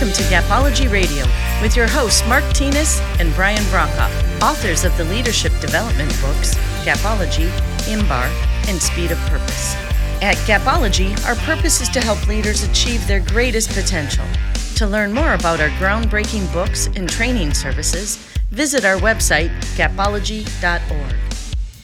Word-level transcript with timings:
Welcome 0.00 0.16
to 0.16 0.30
Gapology 0.34 0.90
Radio 0.90 1.26
with 1.60 1.76
your 1.76 1.86
hosts 1.86 2.26
Mark 2.26 2.42
Tinas 2.54 3.02
and 3.20 3.34
Brian 3.34 3.62
Brokoff, 3.64 4.40
authors 4.40 4.82
of 4.82 4.96
the 4.96 5.04
leadership 5.04 5.52
development 5.60 6.08
books 6.22 6.54
Gapology, 6.86 7.50
IMBAR, 7.80 8.24
and 8.66 8.80
Speed 8.80 9.10
of 9.10 9.18
Purpose. 9.28 9.74
At 10.22 10.36
Gapology, 10.46 11.22
our 11.26 11.34
purpose 11.44 11.82
is 11.82 11.90
to 11.90 12.00
help 12.00 12.26
leaders 12.26 12.62
achieve 12.62 13.06
their 13.06 13.20
greatest 13.20 13.72
potential. 13.72 14.24
To 14.76 14.86
learn 14.86 15.12
more 15.12 15.34
about 15.34 15.60
our 15.60 15.68
groundbreaking 15.68 16.50
books 16.50 16.86
and 16.96 17.06
training 17.06 17.52
services, 17.52 18.16
visit 18.48 18.86
our 18.86 18.96
website, 18.96 19.50
gapology.org. 19.76 21.14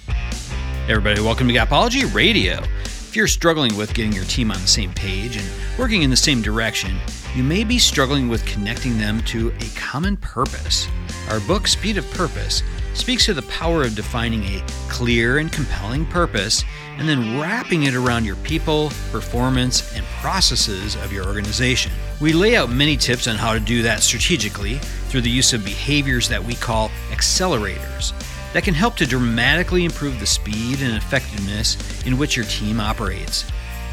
Hey 0.06 0.92
everybody, 0.92 1.20
welcome 1.20 1.48
to 1.48 1.52
Gapology 1.54 2.10
Radio. 2.14 2.62
If 2.62 3.14
you're 3.14 3.26
struggling 3.26 3.76
with 3.76 3.92
getting 3.92 4.12
your 4.12 4.24
team 4.24 4.50
on 4.50 4.58
the 4.62 4.66
same 4.66 4.94
page 4.94 5.36
and 5.36 5.46
working 5.78 6.00
in 6.00 6.08
the 6.08 6.16
same 6.16 6.40
direction, 6.40 6.96
you 7.36 7.42
may 7.42 7.64
be 7.64 7.78
struggling 7.78 8.30
with 8.30 8.46
connecting 8.46 8.96
them 8.96 9.20
to 9.24 9.52
a 9.60 9.78
common 9.78 10.16
purpose. 10.16 10.88
Our 11.28 11.38
book, 11.40 11.68
Speed 11.68 11.98
of 11.98 12.10
Purpose, 12.12 12.62
speaks 12.94 13.26
to 13.26 13.34
the 13.34 13.42
power 13.42 13.82
of 13.82 13.94
defining 13.94 14.42
a 14.44 14.64
clear 14.88 15.36
and 15.36 15.52
compelling 15.52 16.06
purpose 16.06 16.64
and 16.96 17.06
then 17.06 17.38
wrapping 17.38 17.82
it 17.82 17.94
around 17.94 18.24
your 18.24 18.36
people, 18.36 18.90
performance, 19.12 19.94
and 19.94 20.02
processes 20.22 20.94
of 20.96 21.12
your 21.12 21.26
organization. 21.26 21.92
We 22.22 22.32
lay 22.32 22.56
out 22.56 22.70
many 22.70 22.96
tips 22.96 23.28
on 23.28 23.36
how 23.36 23.52
to 23.52 23.60
do 23.60 23.82
that 23.82 24.02
strategically 24.02 24.78
through 25.10 25.20
the 25.20 25.30
use 25.30 25.52
of 25.52 25.62
behaviors 25.62 26.30
that 26.30 26.42
we 26.42 26.54
call 26.54 26.88
accelerators 27.10 28.14
that 28.54 28.64
can 28.64 28.72
help 28.72 28.96
to 28.96 29.06
dramatically 29.06 29.84
improve 29.84 30.18
the 30.20 30.26
speed 30.26 30.80
and 30.80 30.96
effectiveness 30.96 31.76
in 32.06 32.16
which 32.16 32.34
your 32.34 32.46
team 32.46 32.80
operates. 32.80 33.44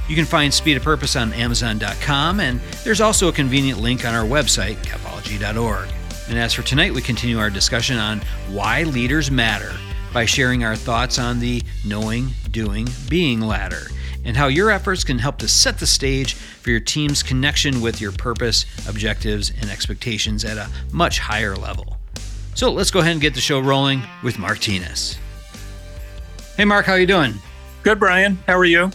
You 0.08 0.16
can 0.16 0.26
find 0.26 0.54
Speed 0.54 0.78
of 0.78 0.84
Purpose 0.84 1.16
on 1.16 1.34
Amazon.com, 1.34 2.40
and 2.40 2.60
there's 2.84 3.02
also 3.02 3.30
a 3.30 3.32
convenient 3.32 3.80
link 3.80 4.06
on 4.06 4.14
our 4.14 4.26
website, 4.26 4.76
gapology.org. 4.84 5.90
And 6.30 6.38
as 6.38 6.54
for 6.54 6.62
tonight, 6.62 6.94
we 6.94 7.02
continue 7.02 7.40
our 7.40 7.50
discussion 7.50 7.98
on 7.98 8.20
why 8.50 8.84
leaders 8.84 9.32
matter 9.32 9.74
by 10.14 10.26
sharing 10.26 10.64
our 10.64 10.76
thoughts 10.76 11.20
on 11.20 11.40
the 11.40 11.62
knowing, 11.86 12.30
doing, 12.52 12.88
being 13.10 13.42
ladder 13.42 13.88
and 14.26 14.38
how 14.38 14.48
your 14.48 14.72
efforts 14.72 15.04
can 15.04 15.20
help 15.20 15.38
to 15.40 15.48
set 15.48 15.80
the 15.80 15.88
stage 15.88 16.34
for 16.34 16.70
your 16.70 16.80
team's 16.80 17.22
connection 17.24 17.82
with 17.82 18.00
your 18.00 18.12
purpose, 18.12 18.66
objectives, 18.88 19.52
and 19.60 19.70
expectations 19.70 20.46
at 20.46 20.58
a 20.58 20.70
much 20.92 21.20
higher 21.20 21.56
level. 21.56 21.98
So 22.56 22.72
let's 22.72 22.92
go 22.92 23.00
ahead 23.00 23.14
and 23.14 23.22
get 23.22 23.34
the 23.34 23.42
show 23.42 23.60
rolling 23.60 24.02
with 24.24 24.38
Mark 24.40 24.60
Tinas. 24.60 25.18
Hey, 26.56 26.66
Mark, 26.66 26.86
how 26.86 26.96
you 26.96 27.08
doing? 27.08 27.34
Good, 27.82 28.00
Brian. 28.00 28.38
How 28.48 28.58
are 28.58 28.66
you? 28.66 28.92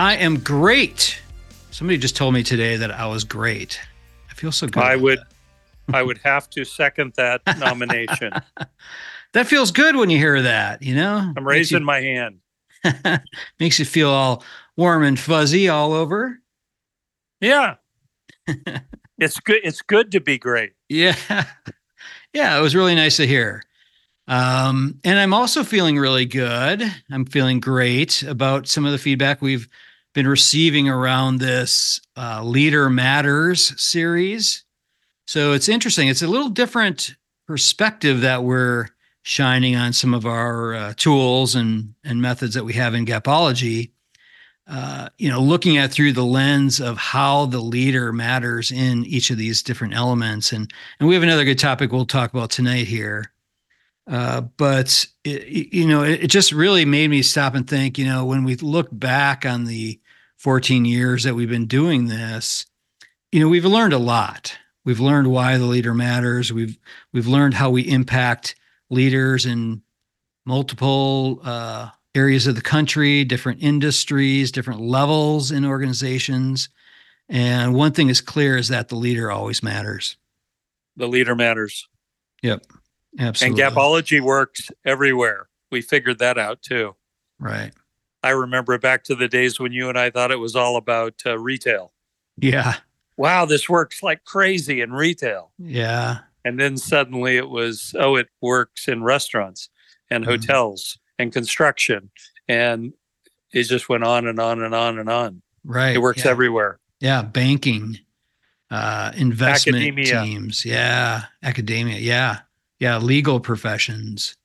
I 0.00 0.14
am 0.16 0.38
great. 0.40 1.20
Somebody 1.70 1.98
just 1.98 2.16
told 2.16 2.32
me 2.32 2.42
today 2.42 2.76
that 2.76 2.90
I 2.90 3.06
was 3.06 3.22
great. 3.22 3.78
I 4.30 4.34
feel 4.34 4.50
so 4.50 4.66
good. 4.66 4.82
I 4.82 4.96
would, 4.96 5.18
I 5.92 6.02
would 6.02 6.16
have 6.24 6.48
to 6.50 6.64
second 6.64 7.12
that 7.18 7.42
nomination. 7.58 8.32
that 9.34 9.46
feels 9.46 9.70
good 9.70 9.96
when 9.96 10.08
you 10.08 10.16
hear 10.16 10.40
that. 10.40 10.82
You 10.82 10.94
know, 10.94 11.32
I'm 11.36 11.46
raising 11.46 11.80
you, 11.80 11.84
my 11.84 12.00
hand. 12.00 12.38
makes 13.60 13.78
you 13.78 13.84
feel 13.84 14.08
all 14.08 14.42
warm 14.74 15.04
and 15.04 15.20
fuzzy 15.20 15.68
all 15.68 15.92
over. 15.92 16.38
Yeah, 17.42 17.74
it's 19.18 19.38
good. 19.40 19.60
It's 19.62 19.82
good 19.82 20.12
to 20.12 20.20
be 20.20 20.38
great. 20.38 20.72
Yeah 20.88 21.44
yeah, 22.32 22.58
it 22.58 22.62
was 22.62 22.74
really 22.74 22.94
nice 22.94 23.16
to 23.16 23.26
hear. 23.26 23.62
Um, 24.28 25.00
and 25.02 25.18
I'm 25.18 25.34
also 25.34 25.64
feeling 25.64 25.98
really 25.98 26.26
good. 26.26 26.82
I'm 27.10 27.24
feeling 27.24 27.58
great 27.60 28.22
about 28.22 28.68
some 28.68 28.84
of 28.86 28.92
the 28.92 28.98
feedback 28.98 29.42
we've 29.42 29.68
been 30.12 30.26
receiving 30.26 30.88
around 30.88 31.38
this 31.38 32.00
uh, 32.16 32.42
Leader 32.42 32.90
Matters 32.90 33.80
series. 33.80 34.64
So 35.26 35.52
it's 35.52 35.68
interesting. 35.68 36.08
It's 36.08 36.22
a 36.22 36.28
little 36.28 36.48
different 36.48 37.14
perspective 37.46 38.20
that 38.22 38.42
we're 38.42 38.88
shining 39.22 39.76
on 39.76 39.92
some 39.92 40.14
of 40.14 40.26
our 40.26 40.74
uh, 40.74 40.94
tools 40.96 41.54
and 41.54 41.94
and 42.04 42.20
methods 42.20 42.54
that 42.54 42.64
we 42.64 42.72
have 42.74 42.94
in 42.94 43.06
Gapology. 43.06 43.90
Uh, 44.66 45.08
you 45.18 45.28
know, 45.28 45.40
looking 45.40 45.78
at 45.78 45.90
through 45.90 46.12
the 46.12 46.24
lens 46.24 46.80
of 46.80 46.96
how 46.96 47.46
the 47.46 47.58
leader 47.58 48.12
matters 48.12 48.70
in 48.70 49.04
each 49.04 49.30
of 49.30 49.36
these 49.36 49.62
different 49.62 49.94
elements, 49.94 50.52
and 50.52 50.72
and 50.98 51.08
we 51.08 51.14
have 51.14 51.22
another 51.24 51.44
good 51.44 51.58
topic 51.58 51.92
we'll 51.92 52.06
talk 52.06 52.32
about 52.32 52.50
tonight 52.50 52.86
here. 52.86 53.32
Uh, 54.08 54.40
but 54.56 55.06
it, 55.24 55.72
you 55.72 55.86
know, 55.86 56.02
it, 56.02 56.24
it 56.24 56.26
just 56.28 56.52
really 56.52 56.84
made 56.84 57.10
me 57.10 57.22
stop 57.22 57.54
and 57.54 57.68
think. 57.68 57.98
You 57.98 58.06
know, 58.06 58.24
when 58.24 58.44
we 58.44 58.56
look 58.56 58.88
back 58.92 59.44
on 59.44 59.64
the 59.64 60.00
14 60.40 60.86
years 60.86 61.24
that 61.24 61.34
we've 61.34 61.50
been 61.50 61.66
doing 61.66 62.06
this, 62.06 62.64
you 63.30 63.40
know, 63.40 63.48
we've 63.48 63.66
learned 63.66 63.92
a 63.92 63.98
lot. 63.98 64.56
We've 64.86 64.98
learned 64.98 65.30
why 65.30 65.58
the 65.58 65.66
leader 65.66 65.92
matters. 65.92 66.50
We've 66.50 66.78
we've 67.12 67.26
learned 67.26 67.52
how 67.52 67.68
we 67.68 67.82
impact 67.82 68.54
leaders 68.88 69.44
in 69.44 69.82
multiple 70.46 71.40
uh, 71.44 71.90
areas 72.14 72.46
of 72.46 72.54
the 72.54 72.62
country, 72.62 73.22
different 73.22 73.62
industries, 73.62 74.50
different 74.50 74.80
levels 74.80 75.50
in 75.50 75.66
organizations. 75.66 76.70
And 77.28 77.74
one 77.74 77.92
thing 77.92 78.08
is 78.08 78.22
clear 78.22 78.56
is 78.56 78.68
that 78.68 78.88
the 78.88 78.96
leader 78.96 79.30
always 79.30 79.62
matters. 79.62 80.16
The 80.96 81.06
leader 81.06 81.36
matters. 81.36 81.86
Yep. 82.42 82.64
Absolutely. 83.18 83.62
And 83.62 83.74
Gapology 83.76 84.20
works 84.22 84.70
everywhere. 84.86 85.50
We 85.70 85.82
figured 85.82 86.18
that 86.20 86.38
out 86.38 86.62
too. 86.62 86.96
Right. 87.38 87.72
I 88.22 88.30
remember 88.30 88.78
back 88.78 89.04
to 89.04 89.14
the 89.14 89.28
days 89.28 89.58
when 89.58 89.72
you 89.72 89.88
and 89.88 89.98
I 89.98 90.10
thought 90.10 90.30
it 90.30 90.38
was 90.38 90.54
all 90.54 90.76
about 90.76 91.14
uh, 91.24 91.38
retail. 91.38 91.92
Yeah. 92.36 92.74
Wow, 93.16 93.44
this 93.44 93.68
works 93.68 94.02
like 94.02 94.24
crazy 94.24 94.80
in 94.80 94.92
retail. 94.92 95.52
Yeah. 95.58 96.18
And 96.44 96.58
then 96.58 96.76
suddenly 96.76 97.36
it 97.36 97.50
was, 97.50 97.94
oh, 97.98 98.16
it 98.16 98.28
works 98.40 98.88
in 98.88 99.02
restaurants 99.02 99.68
and 100.10 100.24
mm-hmm. 100.24 100.32
hotels 100.32 100.98
and 101.18 101.32
construction 101.32 102.10
and 102.48 102.92
it 103.52 103.64
just 103.64 103.88
went 103.88 104.04
on 104.04 104.26
and 104.26 104.40
on 104.40 104.62
and 104.62 104.74
on 104.74 104.98
and 104.98 105.08
on 105.08 105.42
right 105.64 105.94
it 105.94 106.00
works 106.00 106.24
yeah. 106.24 106.30
everywhere 106.30 106.78
yeah 107.00 107.22
banking 107.22 107.98
uh 108.70 109.12
investment 109.14 109.76
academia. 109.76 110.22
teams 110.22 110.64
yeah 110.64 111.24
academia 111.42 111.98
yeah 111.98 112.38
yeah 112.78 112.98
legal 112.98 113.38
professions 113.38 114.36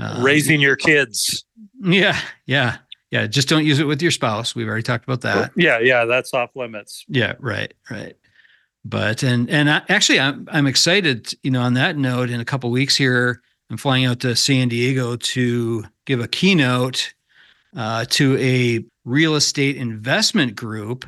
um, 0.00 0.22
raising 0.22 0.60
your 0.60 0.76
kids. 0.76 1.44
Yeah 1.80 2.18
yeah 2.46 2.78
yeah. 3.10 3.26
Just 3.26 3.48
don't 3.48 3.64
use 3.64 3.80
it 3.80 3.84
with 3.84 4.00
your 4.00 4.12
spouse. 4.12 4.54
We've 4.54 4.68
already 4.68 4.82
talked 4.82 5.04
about 5.04 5.22
that. 5.22 5.52
Yeah 5.56 5.78
yeah 5.80 6.04
that's 6.04 6.32
off 6.34 6.54
limits. 6.54 7.04
Yeah 7.08 7.34
right 7.38 7.72
right. 7.90 8.16
But 8.84 9.22
and 9.22 9.50
and 9.50 9.68
I, 9.70 9.82
actually 9.90 10.20
i'm 10.20 10.48
i'm 10.50 10.66
excited 10.66 11.34
you 11.42 11.50
know 11.50 11.60
on 11.60 11.74
that 11.74 11.98
note 11.98 12.30
in 12.30 12.40
a 12.40 12.46
couple 12.46 12.70
weeks 12.70 12.96
here 12.96 13.42
I'm 13.70 13.76
flying 13.76 14.04
out 14.04 14.20
to 14.20 14.34
San 14.34 14.68
Diego 14.68 15.16
to 15.16 15.84
give 16.04 16.20
a 16.20 16.26
keynote 16.26 17.14
uh, 17.76 18.04
to 18.10 18.36
a 18.38 18.84
real 19.04 19.36
estate 19.36 19.76
investment 19.76 20.56
group. 20.56 21.06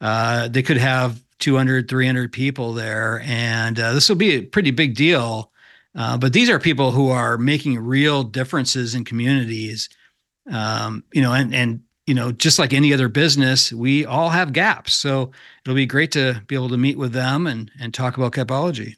Uh, 0.00 0.46
they 0.46 0.62
could 0.62 0.76
have 0.76 1.20
200, 1.40 1.88
300 1.88 2.32
people 2.32 2.72
there, 2.72 3.20
and 3.24 3.80
uh, 3.80 3.92
this 3.92 4.08
will 4.08 4.16
be 4.16 4.36
a 4.36 4.42
pretty 4.42 4.70
big 4.70 4.94
deal. 4.94 5.50
Uh, 5.96 6.18
but 6.18 6.32
these 6.32 6.50
are 6.50 6.58
people 6.58 6.90
who 6.90 7.10
are 7.10 7.38
making 7.38 7.78
real 7.78 8.24
differences 8.24 8.94
in 8.94 9.04
communities. 9.04 9.88
Um, 10.50 11.04
you 11.12 11.22
know, 11.22 11.32
and 11.32 11.54
and 11.54 11.82
you 12.06 12.14
know, 12.14 12.32
just 12.32 12.58
like 12.58 12.72
any 12.72 12.92
other 12.92 13.08
business, 13.08 13.72
we 13.72 14.04
all 14.04 14.28
have 14.30 14.52
gaps. 14.52 14.94
So 14.94 15.30
it'll 15.64 15.74
be 15.74 15.86
great 15.86 16.12
to 16.12 16.42
be 16.46 16.54
able 16.54 16.68
to 16.68 16.76
meet 16.76 16.98
with 16.98 17.12
them 17.12 17.46
and 17.46 17.70
and 17.80 17.94
talk 17.94 18.16
about 18.16 18.32
Gapology. 18.32 18.96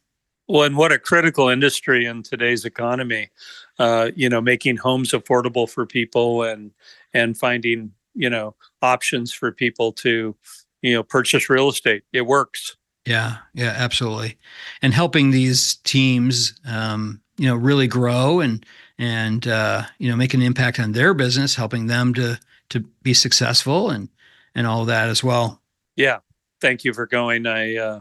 Well, 0.49 0.63
and 0.63 0.77
what 0.77 0.93
a 0.93 0.99
critical 0.99 1.49
industry 1.49 2.07
in 2.07 2.23
today's 2.23 2.65
economy. 2.65 3.31
Uh, 3.79 4.11
you 4.15 4.29
know, 4.29 4.41
making 4.41 4.77
homes 4.77 5.11
affordable 5.11 5.69
for 5.69 5.87
people 5.87 6.43
and 6.43 6.73
and 7.13 7.37
finding 7.37 7.93
you 8.15 8.31
know 8.31 8.55
options 8.83 9.33
for 9.33 9.53
people 9.53 9.93
to 9.93 10.35
you 10.83 10.95
know 10.95 11.03
purchase 11.03 11.51
real 11.51 11.69
estate. 11.69 12.05
It 12.13 12.23
works. 12.23 12.77
Yeah, 13.07 13.37
yeah, 13.55 13.73
absolutely, 13.77 14.37
and 14.83 14.93
helping 14.93 15.31
these 15.31 15.77
teams, 15.77 16.55
um, 16.69 17.21
you 17.39 17.47
know, 17.47 17.55
really 17.55 17.87
grow 17.87 18.41
and 18.41 18.67
and 18.99 19.47
uh, 19.47 19.85
you 19.99 20.11
know 20.11 20.17
make 20.17 20.35
an 20.35 20.43
impact 20.43 20.81
on 20.81 20.93
their 20.93 21.15
business, 21.15 21.55
helping 21.55 21.87
them 21.87 22.15
to 22.15 22.39
to 22.71 22.81
be 23.03 23.15
successful 23.15 23.91
and 23.91 24.09
and 24.57 24.67
all 24.67 24.85
that 24.87 25.09
as 25.09 25.23
well. 25.23 25.63
Yeah, 25.95 26.19
thank 26.61 26.83
you 26.83 26.93
for 26.93 27.07
going. 27.07 27.47
I 27.47 27.77
uh, 27.77 28.01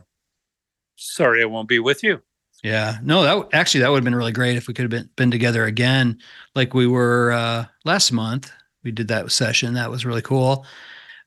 sorry 0.96 1.44
I 1.44 1.46
won't 1.46 1.69
be 1.69 1.80
with 1.80 2.04
you. 2.04 2.22
Yeah, 2.63 2.98
no, 3.04 3.22
that 3.22 3.50
actually 3.54 3.81
that 3.81 3.92
would 3.92 3.98
have 3.98 4.04
been 4.04 4.16
really 4.16 4.31
great 4.31 4.57
if 4.57 4.68
we 4.68 4.74
could 4.74 4.84
have 4.84 4.90
been 4.90 5.10
been 5.16 5.31
together 5.31 5.66
again, 5.66 6.19
like 6.56 6.74
we 6.74 6.88
were 6.88 7.31
uh, 7.31 7.66
last 7.84 8.12
month. 8.12 8.52
We 8.84 8.92
did 8.92 9.07
that 9.10 9.31
session. 9.31 9.75
That 9.75 9.92
was 9.92 10.06
really 10.06 10.22
cool. 10.22 10.66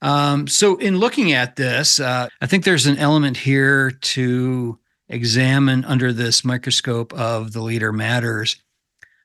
Um, 0.00 0.46
so, 0.46 0.76
in 0.76 0.98
looking 0.98 1.32
at 1.32 1.56
this, 1.56 1.98
uh, 1.98 2.28
I 2.40 2.46
think 2.46 2.64
there's 2.64 2.86
an 2.86 2.98
element 2.98 3.36
here 3.36 3.90
to 3.90 4.78
examine 5.08 5.84
under 5.84 6.12
this 6.12 6.44
microscope 6.44 7.12
of 7.14 7.52
the 7.52 7.62
leader 7.62 7.92
matters 7.92 8.56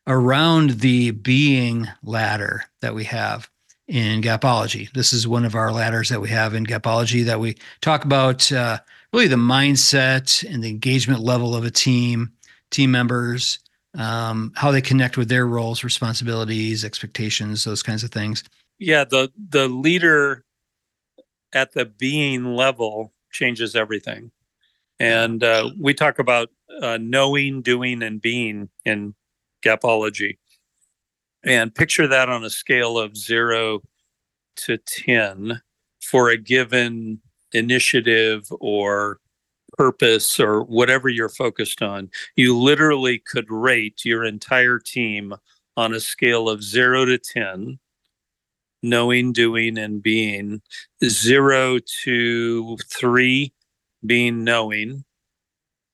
around 0.08 0.72
the 0.81 1.12
being 1.12 1.88
ladder 2.02 2.64
that 2.81 2.96
we 2.96 3.04
have 3.06 3.50
in 3.88 4.22
Gapology. 4.22 4.92
This 4.92 5.14
is 5.14 5.28
one 5.28 5.46
of 5.46 5.56
our 5.56 5.72
ladders 5.72 6.10
that 6.10 6.22
we 6.22 6.30
have 6.30 6.54
in 6.54 6.66
Gapology 6.66 7.26
that 7.26 7.40
we 7.40 7.56
talk 7.81 8.06
about 8.06 8.52
uh, 8.52 8.80
really 9.12 9.28
the 9.28 9.36
mindset 9.36 10.44
and 10.52 10.64
the 10.64 10.69
engagement 10.69 11.19
level 11.19 11.56
of 11.56 11.66
a 11.66 11.72
team, 11.72 12.31
team 12.72 12.92
members, 12.92 13.60
um, 13.98 14.52
how 14.56 14.72
they 14.72 14.81
connect 14.81 15.18
with 15.18 15.30
their 15.30 15.46
roles, 15.46 15.84
responsibilities, 15.84 16.84
expectations, 16.84 17.64
those 17.64 17.84
kinds 17.84 18.04
of 18.04 18.12
things. 18.12 18.44
Yeah, 18.80 19.04
the 19.04 19.31
the 19.50 19.68
leader 19.68 20.44
at 21.54 21.74
the 21.74 21.86
being 21.86 22.56
level 22.56 23.14
changes 23.32 23.76
everything, 23.76 24.32
and 25.00 25.44
uh, 25.44 25.70
we 25.80 25.94
talk 25.94 26.20
about 26.20 26.50
uh, 26.82 26.98
knowing, 27.02 27.62
doing, 27.62 28.04
and 28.04 28.22
being 28.22 28.70
in 28.86 29.16
gapology, 29.66 30.38
and 31.44 31.74
picture 31.74 32.08
that 32.08 32.30
on 32.30 32.44
a 32.44 32.50
scale 32.50 32.98
of 32.98 33.18
zero 33.18 33.82
to 34.56 34.78
ten 34.78 35.62
for 36.02 36.30
a 36.30 36.38
given 36.38 37.20
initiative 37.54 38.48
or 38.60 39.20
purpose 39.78 40.40
or 40.40 40.64
whatever 40.64 41.10
you're 41.10 41.30
focused 41.30 41.82
on, 41.82 42.10
you 42.36 42.58
literally 42.58 43.20
could 43.20 43.50
rate 43.50 44.06
your 44.06 44.24
entire 44.24 44.80
team 44.80 45.34
on 45.78 45.94
a 45.94 46.00
scale 46.00 46.50
of 46.50 46.64
zero 46.64 47.06
to 47.06 47.18
10, 47.18 47.80
knowing, 48.83 49.33
doing, 49.33 49.77
and 49.77 50.03
being, 50.03 50.62
zero 51.03 51.80
to 52.03 52.77
three 52.85 53.53
being 54.06 54.44
knowing, 54.44 55.03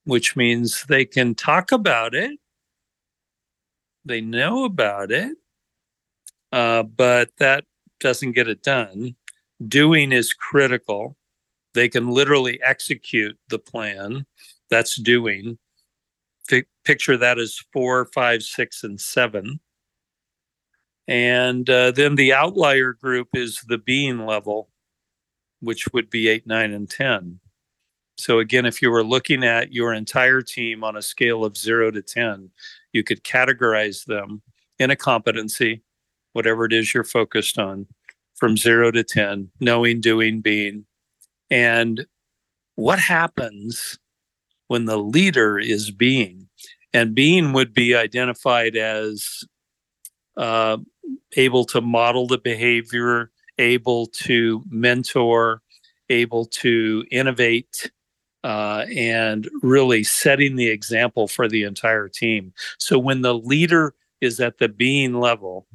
which 0.04 0.36
means 0.36 0.84
they 0.88 1.04
can 1.04 1.34
talk 1.34 1.72
about 1.72 2.14
it, 2.14 2.38
they 4.04 4.20
know 4.20 4.64
about 4.64 5.10
it, 5.10 5.36
uh, 6.52 6.82
but 6.82 7.30
that 7.38 7.64
doesn't 8.00 8.32
get 8.32 8.48
it 8.48 8.62
done. 8.62 9.14
Doing 9.66 10.10
is 10.12 10.32
critical 10.32 11.16
they 11.74 11.88
can 11.88 12.10
literally 12.10 12.60
execute 12.62 13.38
the 13.48 13.58
plan 13.58 14.26
that's 14.70 14.96
doing. 14.96 15.58
F- 16.50 16.64
picture 16.84 17.16
that 17.16 17.38
as 17.38 17.58
four, 17.72 18.06
five, 18.06 18.42
six, 18.42 18.82
and 18.82 19.00
seven. 19.00 19.60
And 21.10 21.68
uh, 21.68 21.90
then 21.90 22.14
the 22.14 22.32
outlier 22.32 22.92
group 22.92 23.30
is 23.34 23.62
the 23.66 23.78
being 23.78 24.24
level, 24.26 24.70
which 25.58 25.92
would 25.92 26.08
be 26.08 26.28
eight, 26.28 26.46
nine, 26.46 26.72
and 26.72 26.88
10. 26.88 27.40
So, 28.16 28.38
again, 28.38 28.64
if 28.64 28.80
you 28.80 28.92
were 28.92 29.02
looking 29.02 29.42
at 29.42 29.72
your 29.72 29.92
entire 29.92 30.40
team 30.40 30.84
on 30.84 30.96
a 30.96 31.02
scale 31.02 31.44
of 31.44 31.56
zero 31.56 31.90
to 31.90 32.00
10, 32.00 32.50
you 32.92 33.02
could 33.02 33.24
categorize 33.24 34.04
them 34.04 34.40
in 34.78 34.90
a 34.90 34.96
competency, 34.96 35.82
whatever 36.32 36.64
it 36.64 36.72
is 36.72 36.94
you're 36.94 37.02
focused 37.02 37.58
on, 37.58 37.88
from 38.36 38.56
zero 38.56 38.92
to 38.92 39.02
10, 39.02 39.50
knowing, 39.58 40.00
doing, 40.00 40.40
being, 40.40 40.86
and 41.50 42.06
what 42.76 43.00
happens 43.00 43.98
when 44.68 44.84
the 44.84 44.96
leader 44.98 45.58
is 45.58 45.90
being? 45.90 46.48
And 46.92 47.14
being 47.14 47.52
would 47.52 47.74
be 47.74 47.94
identified 47.96 48.76
as 48.76 49.44
uh, 50.36 50.78
able 51.36 51.64
to 51.66 51.80
model 51.80 52.26
the 52.26 52.38
behavior, 52.38 53.30
able 53.58 54.06
to 54.06 54.62
mentor, 54.68 55.62
able 56.08 56.44
to 56.46 57.04
innovate, 57.10 57.90
uh, 58.42 58.86
and 58.94 59.48
really 59.62 60.02
setting 60.02 60.56
the 60.56 60.68
example 60.68 61.28
for 61.28 61.48
the 61.48 61.62
entire 61.62 62.08
team. 62.08 62.52
So 62.78 62.98
when 62.98 63.22
the 63.22 63.34
leader 63.34 63.94
is 64.20 64.40
at 64.40 64.58
the 64.58 64.68
being 64.68 65.14
level, 65.14 65.66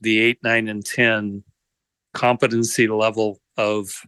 the 0.00 0.20
eight, 0.20 0.38
nine, 0.42 0.68
and 0.68 0.84
10 0.84 1.42
competency 2.12 2.88
level 2.88 3.40
of 3.56 4.02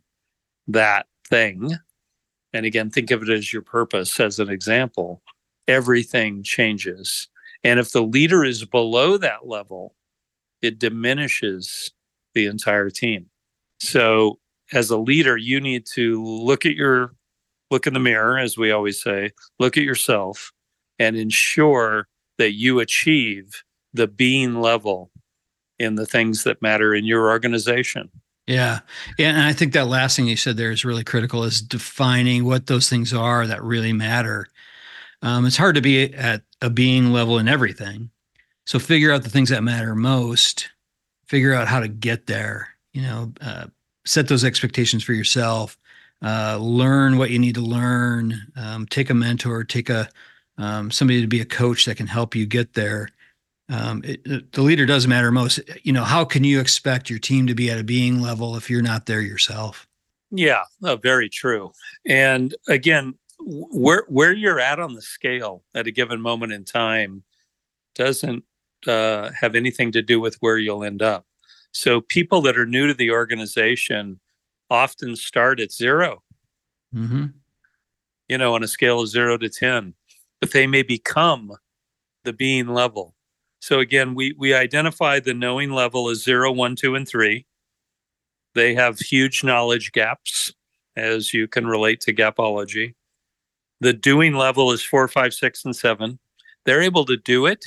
that 0.69 1.07
thing, 1.29 1.73
and 2.53 2.67
again, 2.67 2.91
think 2.91 3.11
of 3.11 3.23
it 3.23 3.29
as 3.29 3.53
your 3.53 3.63
purpose 3.63 4.19
as 4.21 4.39
an 4.39 4.49
example, 4.49 5.23
everything 5.69 6.43
changes. 6.43 7.29
And 7.65 7.81
if 7.81 7.93
the 7.93 8.03
leader 8.03 8.45
is 8.45 8.65
below 8.65 9.17
that 9.19 9.47
level, 9.47 9.95
it 10.63 10.79
diminishes 10.79 11.91
the 12.35 12.47
entire 12.47 12.91
team. 12.91 13.27
So 13.81 14.39
as 14.73 14.91
a 14.91 14.97
leader, 14.97 15.37
you 15.37 15.61
need 15.61 15.87
to 15.95 16.23
look 16.25 16.67
at 16.67 16.75
your 16.75 17.15
look 17.71 17.87
in 17.87 17.95
the 17.95 18.01
mirror, 18.01 18.39
as 18.39 18.57
we 18.57 18.71
always 18.71 19.03
say, 19.03 19.33
look 19.59 19.77
at 19.77 19.83
yourself 19.83 20.53
and 20.99 21.17
ensure 21.17 22.07
that 22.39 22.53
you 22.53 22.81
achieve 22.81 23.63
the 23.93 24.07
being 24.07 24.61
level 24.61 25.11
in 25.79 25.97
the 25.97 26.07
things 26.07 26.45
that 26.45 26.63
matter 26.63 26.95
in 26.95 27.05
your 27.05 27.29
organization. 27.29 28.11
Yeah. 28.47 28.81
Yeah. 29.19 29.31
And 29.31 29.43
I 29.43 29.53
think 29.53 29.73
that 29.73 29.89
last 29.89 30.17
thing 30.17 30.29
you 30.29 30.37
said 30.37 30.57
there 30.57 30.71
is 30.71 30.85
really 30.85 31.03
critical 31.03 31.43
is 31.43 31.61
defining 31.61 32.45
what 32.45 32.67
those 32.67 32.89
things 32.89 33.13
are 33.13 33.47
that 33.47 33.63
really 33.63 33.93
matter. 33.93 34.47
Um, 35.23 35.47
it's 35.47 35.57
hard 35.57 35.75
to 35.75 35.81
be 35.81 36.15
at 36.15 36.43
a 36.63 36.71
being 36.71 37.13
level 37.13 37.39
in 37.39 37.49
everything. 37.49 38.11
So 38.67 38.79
figure 38.79 39.13
out 39.13 39.23
the 39.23 39.31
things 39.31 39.49
that 39.51 39.63
matter 39.63 39.95
most, 39.95 40.69
figure 41.27 41.55
out 41.55 41.69
how 41.69 41.81
to 41.81 41.89
get 41.89 42.27
there, 42.27 42.69
you 42.93 43.03
know, 43.03 43.33
uh, 43.41 43.67
set 44.05 44.29
those 44.29 44.45
expectations 44.45 45.03
for 45.03 45.13
yourself, 45.13 45.79
uh, 46.23 46.59
learn 46.61 47.19
what 47.19 47.31
you 47.31 47.39
need 47.39 47.55
to 47.55 47.61
learn, 47.61 48.35
um, 48.57 48.87
take 48.87 49.11
a 49.11 49.15
mentor, 49.15 49.65
take 49.65 49.89
a, 49.89 50.09
um, 50.59 50.91
somebody 50.91 51.21
to 51.21 51.27
be 51.27 51.41
a 51.41 51.47
coach 51.47 51.85
that 51.85 51.97
can 51.97 52.07
help 52.07 52.35
you 52.35 52.47
get 52.47 52.73
there 52.75 53.09
um, 53.69 54.03
it, 54.05 54.53
the 54.53 54.63
leader 54.63 54.87
does 54.87 55.07
matter 55.07 55.33
most. 55.33 55.61
You 55.83 55.93
know, 55.93 56.05
how 56.05 56.25
can 56.25 56.45
you 56.45 56.61
expect 56.61 57.11
your 57.11 57.19
team 57.19 57.47
to 57.47 57.55
be 57.55 57.71
at 57.71 57.79
a 57.79 57.85
being 57.85 58.21
level 58.21 58.57
if 58.57 58.71
you're 58.71 58.83
not 58.83 59.07
there 59.07 59.21
yourself? 59.21 59.89
Yeah, 60.31 60.63
very 60.81 61.29
true. 61.29 61.73
And 62.05 62.55
again, 62.69 63.15
where 63.39 64.05
where 64.09 64.33
you're 64.33 64.61
at 64.61 64.81
on 64.81 64.95
the 64.95 65.03
scale 65.03 65.63
at 65.75 65.87
a 65.87 65.93
given 65.93 66.21
moment 66.21 66.53
in 66.53 66.65
time 66.65 67.23
doesn't 67.95 68.45
uh, 68.87 69.31
have 69.31 69.55
anything 69.55 69.93
to 69.93 70.03
do 70.03 70.21
with 70.21 70.37
where 70.41 70.59
you'll 70.59 70.85
end 70.85 71.03
up. 71.03 71.27
So 71.73 72.01
people 72.01 72.41
that 72.43 72.59
are 72.59 72.67
new 72.67 72.87
to 72.87 72.95
the 72.95 73.11
organization 73.11 74.21
often 74.71 75.17
start 75.17 75.61
at 75.61 75.73
0 75.73 76.23
mm-hmm. 76.95 77.27
You 78.29 78.39
know, 78.39 78.55
on 78.55 78.65
a 78.65 78.69
scale 78.69 79.01
of 79.01 79.09
zero 79.09 79.39
to 79.39 79.49
ten, 79.49 79.95
but 80.41 80.51
they 80.51 80.67
may 80.67 80.83
become 80.83 81.53
the 82.25 82.33
being 82.33 82.67
level 82.67 83.15
so 83.67 83.81
again, 83.81 84.15
we 84.15 84.33
we 84.39 84.55
identify 84.55 85.19
the 85.19 85.35
knowing 85.35 85.73
level 85.73 86.09
as 86.09 86.23
zero, 86.23 86.53
one, 86.53 86.77
two, 86.77 86.95
and 86.95 87.09
three. 87.09 87.47
They 88.55 88.75
have 88.75 89.01
huge 89.01 89.43
knowledge 89.43 89.91
gaps, 89.91 90.53
as 90.95 91.35
you 91.35 91.49
can 91.49 91.67
relate 91.67 92.01
to 92.03 92.15
gapology. 92.15 92.95
The 93.81 93.93
doing 93.93 94.35
level 94.35 94.71
is 94.71 94.85
four, 94.85 95.09
five, 95.09 95.35
six, 95.35 95.65
and 95.65 95.75
seven. 95.75 96.21
They're 96.65 96.81
able 96.81 97.05
to 97.07 97.17
do 97.17 97.47
it. 97.47 97.65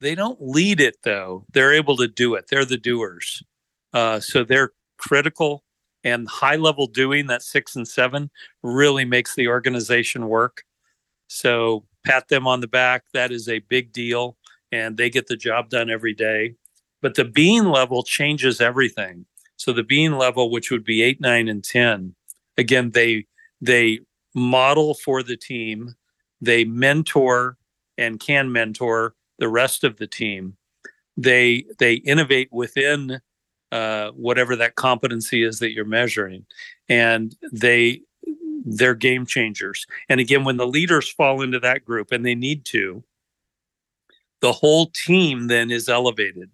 They 0.00 0.14
don't 0.14 0.38
lead 0.40 0.80
it 0.80 0.96
though. 1.02 1.44
They're 1.52 1.72
able 1.72 1.96
to 1.96 2.08
do 2.08 2.34
it. 2.34 2.46
They're 2.50 2.64
the 2.64 2.76
doers. 2.76 3.42
Uh, 3.92 4.20
so 4.20 4.44
they're 4.44 4.72
critical 4.98 5.64
and 6.02 6.28
high 6.28 6.56
level 6.56 6.86
doing 6.86 7.26
that 7.28 7.42
six 7.42 7.76
and 7.76 7.86
seven 7.86 8.30
really 8.62 9.04
makes 9.04 9.34
the 9.34 9.48
organization 9.48 10.28
work. 10.28 10.64
So 11.28 11.84
pat 12.04 12.28
them 12.28 12.46
on 12.46 12.60
the 12.60 12.68
back. 12.68 13.04
That 13.14 13.32
is 13.32 13.48
a 13.48 13.60
big 13.60 13.92
deal 13.92 14.36
and 14.72 14.96
they 14.96 15.08
get 15.08 15.28
the 15.28 15.36
job 15.36 15.70
done 15.70 15.88
every 15.88 16.14
day. 16.14 16.54
But 17.00 17.14
the 17.14 17.24
being 17.24 17.66
level 17.66 18.02
changes 18.02 18.60
everything. 18.60 19.26
So 19.56 19.72
the 19.72 19.82
being 19.82 20.18
level, 20.18 20.50
which 20.50 20.70
would 20.70 20.84
be 20.84 21.02
eight, 21.02 21.20
nine, 21.20 21.48
and 21.48 21.62
ten, 21.62 22.14
again, 22.58 22.90
they 22.90 23.26
they 23.60 24.00
model 24.34 24.94
for 24.94 25.22
the 25.22 25.36
team, 25.36 25.94
they 26.40 26.64
mentor 26.64 27.56
and 27.96 28.18
can 28.18 28.50
mentor 28.50 29.14
the 29.44 29.48
rest 29.50 29.84
of 29.84 29.98
the 29.98 30.06
team. 30.06 30.56
They 31.18 31.66
they 31.78 31.96
innovate 31.96 32.48
within 32.50 33.20
uh, 33.70 34.08
whatever 34.12 34.56
that 34.56 34.74
competency 34.74 35.44
is 35.44 35.58
that 35.58 35.72
you're 35.72 35.84
measuring, 35.84 36.46
and 36.88 37.36
they 37.52 38.00
they're 38.64 38.94
game 38.94 39.26
changers. 39.26 39.86
And 40.08 40.18
again, 40.18 40.44
when 40.44 40.56
the 40.56 40.66
leaders 40.66 41.10
fall 41.10 41.42
into 41.42 41.60
that 41.60 41.84
group, 41.84 42.10
and 42.10 42.24
they 42.24 42.34
need 42.34 42.64
to, 42.66 43.04
the 44.40 44.52
whole 44.52 44.86
team 44.86 45.48
then 45.48 45.70
is 45.70 45.90
elevated. 45.90 46.50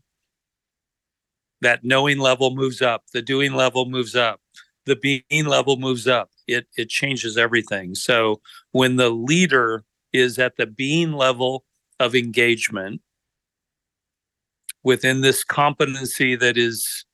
That 1.60 1.84
knowing 1.84 2.18
level 2.18 2.56
moves 2.56 2.82
up, 2.82 3.04
the 3.12 3.22
doing 3.22 3.52
level 3.52 3.86
moves 3.86 4.16
up, 4.16 4.40
the 4.84 4.96
being 4.96 5.46
level 5.46 5.76
moves 5.76 6.08
up. 6.08 6.30
It 6.48 6.66
it 6.76 6.88
changes 6.88 7.38
everything. 7.38 7.94
So 7.94 8.40
when 8.72 8.96
the 8.96 9.10
leader 9.10 9.84
is 10.12 10.40
at 10.40 10.56
the 10.56 10.66
being 10.66 11.12
level 11.12 11.64
of 12.00 12.16
engagement 12.16 13.00
within 14.82 15.20
this 15.20 15.44
competency 15.44 16.34
that 16.34 16.58
is 16.58 17.04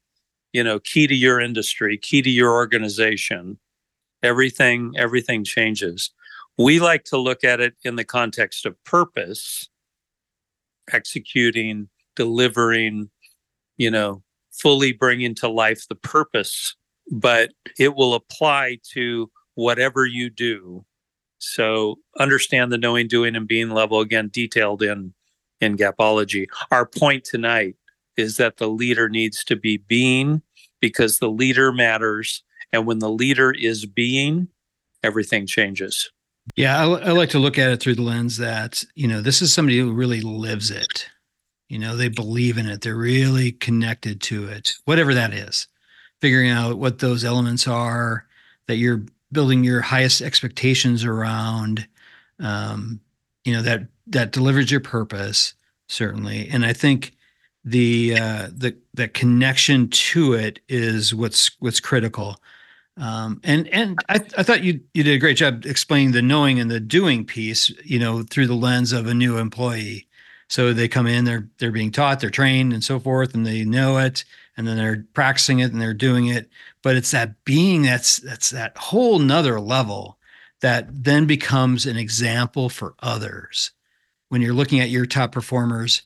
you 0.55 0.65
know 0.65 0.79
key 0.79 1.07
to 1.07 1.15
your 1.15 1.41
industry 1.41 1.99
key 1.99 2.23
to 2.23 2.31
your 2.31 2.53
organization 2.53 3.59
everything 4.23 4.95
everything 4.97 5.45
changes 5.45 6.11
we 6.57 6.81
like 6.81 7.05
to 7.05 7.19
look 7.19 7.45
at 7.45 7.61
it 7.61 7.75
in 7.85 7.97
the 7.97 8.05
context 8.05 8.65
of 8.65 8.83
purpose 8.85 9.69
executing, 10.93 11.89
delivering, 12.15 13.11
you 13.77 13.91
know, 13.91 14.23
fully 14.53 14.93
bringing 14.93 15.35
to 15.37 15.49
life 15.49 15.87
the 15.89 15.95
purpose, 15.95 16.75
but 17.11 17.53
it 17.79 17.95
will 17.95 18.15
apply 18.15 18.79
to 18.93 19.31
whatever 19.55 20.07
you 20.07 20.31
do. 20.31 20.85
So 21.39 21.99
understand 22.19 22.73
the 22.73 22.79
knowing, 22.79 23.09
doing, 23.09 23.37
and 23.37 23.47
being 23.47 23.71
level 23.71 24.01
again, 24.01 24.31
detailed 24.33 24.83
in 24.83 25.15
in 25.61 25.77
Gapology. 25.77 26.47
Our 26.71 26.87
point 26.87 27.25
tonight 27.25 27.77
is 28.17 28.37
that 28.37 28.59
the 28.59 28.69
leader 28.69 29.09
needs 29.09 29.45
to 29.45 29.57
be 29.57 29.79
being 29.79 30.43
because 30.81 31.19
the 31.19 31.31
leader 31.31 31.73
matters, 31.73 32.43
and 32.73 32.87
when 32.87 32.99
the 32.99 33.11
leader 33.11 33.53
is 33.53 33.87
being, 33.87 34.49
everything 35.03 35.47
changes. 35.47 36.11
Yeah, 36.55 36.79
I, 36.79 37.09
I 37.09 37.11
like 37.13 37.31
to 37.31 37.39
look 37.39 37.59
at 37.59 37.71
it 37.71 37.81
through 37.81 37.97
the 37.97 38.03
lens 38.03 38.37
that 38.37 38.85
you 38.95 39.09
know 39.09 39.21
this 39.21 39.43
is 39.43 39.53
somebody 39.53 39.79
who 39.79 39.93
really 39.93 40.21
lives 40.21 40.71
it. 40.71 41.09
You 41.69 41.79
know, 41.81 41.97
they 41.97 42.09
believe 42.09 42.59
in 42.59 42.67
it. 42.67 42.83
They're 42.83 42.95
really 42.95 43.53
connected 43.53 44.21
to 44.23 44.47
it, 44.49 44.75
whatever 44.85 45.15
that 45.15 45.35
is. 45.35 45.67
Figuring 46.21 46.51
out 46.51 46.79
what 46.79 47.01
those 47.01 47.25
elements 47.25 47.67
are 47.67 48.27
that 48.69 48.77
you're 48.77 49.03
building 49.33 49.65
your 49.65 49.81
highest 49.81 50.23
expectations 50.23 51.05
around 51.05 51.87
um, 52.39 53.01
you 53.45 53.53
know 53.53 53.63
that 53.63 53.87
that 54.09 54.33
delivers 54.33 54.71
your 54.71 54.81
purpose 54.81 55.55
certainly. 55.89 56.49
And 56.49 56.65
i 56.65 56.73
think 56.73 57.13
the 57.65 58.17
uh 58.19 58.49
the 58.53 58.77
the 58.95 59.09
connection 59.09 59.89
to 59.89 60.35
it 60.35 60.61
is 60.69 61.15
what's 61.15 61.51
what's 61.61 61.81
critical. 61.81 62.37
Um 62.97 63.41
and 63.45 63.69
and 63.69 63.99
i 64.09 64.15
i 64.37 64.43
thought 64.43 64.65
you 64.65 64.81
you 64.95 65.03
did 65.03 65.15
a 65.15 65.19
great 65.19 65.37
job 65.37 65.67
explaining 65.67 66.13
the 66.13 66.23
knowing 66.23 66.59
and 66.61 66.71
the 66.71 66.81
doing 66.81 67.25
piece 67.25 67.71
you 67.85 67.99
know 67.99 68.23
through 68.23 68.47
the 68.47 68.55
lens 68.55 68.93
of 68.93 69.07
a 69.07 69.15
new 69.15 69.39
employee 69.39 70.06
so 70.49 70.73
they 70.73 70.89
come 70.89 71.07
in 71.07 71.25
they're 71.25 71.49
they're 71.59 71.73
being 71.73 71.91
taught 71.91 72.21
they're 72.21 72.31
trained 72.31 72.73
and 72.73 72.85
so 72.85 72.99
forth 73.01 73.35
and 73.35 73.47
they 73.47 73.65
know 73.65 73.99
it 73.99 74.25
and 74.57 74.67
then 74.67 74.77
they're 74.77 75.05
practicing 75.13 75.59
it 75.59 75.73
and 75.73 75.81
they're 75.81 75.95
doing 75.95 76.29
it. 76.29 76.49
But 76.83 76.97
it's 76.97 77.11
that 77.11 77.45
being 77.45 77.83
that's 77.83 78.19
that's 78.19 78.51
that 78.51 78.77
whole 78.77 79.19
nother 79.19 79.61
level 79.61 80.19
that 80.61 80.89
then 80.91 81.27
becomes 81.27 81.87
an 81.87 81.97
example 81.97 82.69
for 82.69 82.95
others. 83.01 83.73
When 84.29 84.41
you're 84.41 84.55
looking 84.55 84.81
at 84.81 84.91
your 84.91 85.07
top 85.07 85.33
performers 85.33 86.03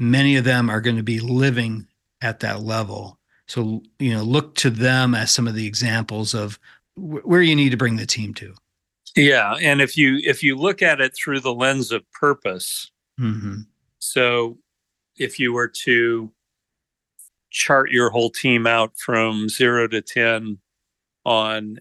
many 0.00 0.36
of 0.36 0.44
them 0.44 0.70
are 0.70 0.80
going 0.80 0.96
to 0.96 1.02
be 1.02 1.18
living 1.18 1.84
at 2.22 2.38
that 2.40 2.62
level. 2.62 3.18
So 3.46 3.82
you 3.98 4.14
know 4.14 4.22
look 4.22 4.54
to 4.56 4.70
them 4.70 5.14
as 5.14 5.30
some 5.30 5.48
of 5.48 5.54
the 5.54 5.66
examples 5.66 6.34
of 6.34 6.58
w- 6.96 7.22
where 7.22 7.42
you 7.42 7.56
need 7.56 7.70
to 7.70 7.76
bring 7.76 7.96
the 7.96 8.06
team 8.06 8.34
to. 8.34 8.54
Yeah 9.16 9.56
and 9.60 9.80
if 9.80 9.96
you 9.96 10.20
if 10.22 10.42
you 10.42 10.56
look 10.56 10.82
at 10.82 11.00
it 11.00 11.14
through 11.16 11.40
the 11.40 11.54
lens 11.54 11.90
of 11.90 12.08
purpose 12.12 12.92
mm-hmm. 13.18 13.62
So 14.08 14.58
if 15.18 15.38
you 15.38 15.52
were 15.52 15.68
to 15.68 16.32
chart 17.50 17.90
your 17.90 18.08
whole 18.08 18.30
team 18.30 18.66
out 18.66 18.92
from 18.96 19.48
zero 19.48 19.86
to 19.88 20.00
10 20.00 20.58
on 21.24 21.78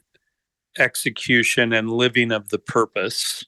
execution 0.77 1.72
and 1.72 1.89
living 1.89 2.31
of 2.31 2.50
the 2.50 2.60
purpose, 2.60 3.46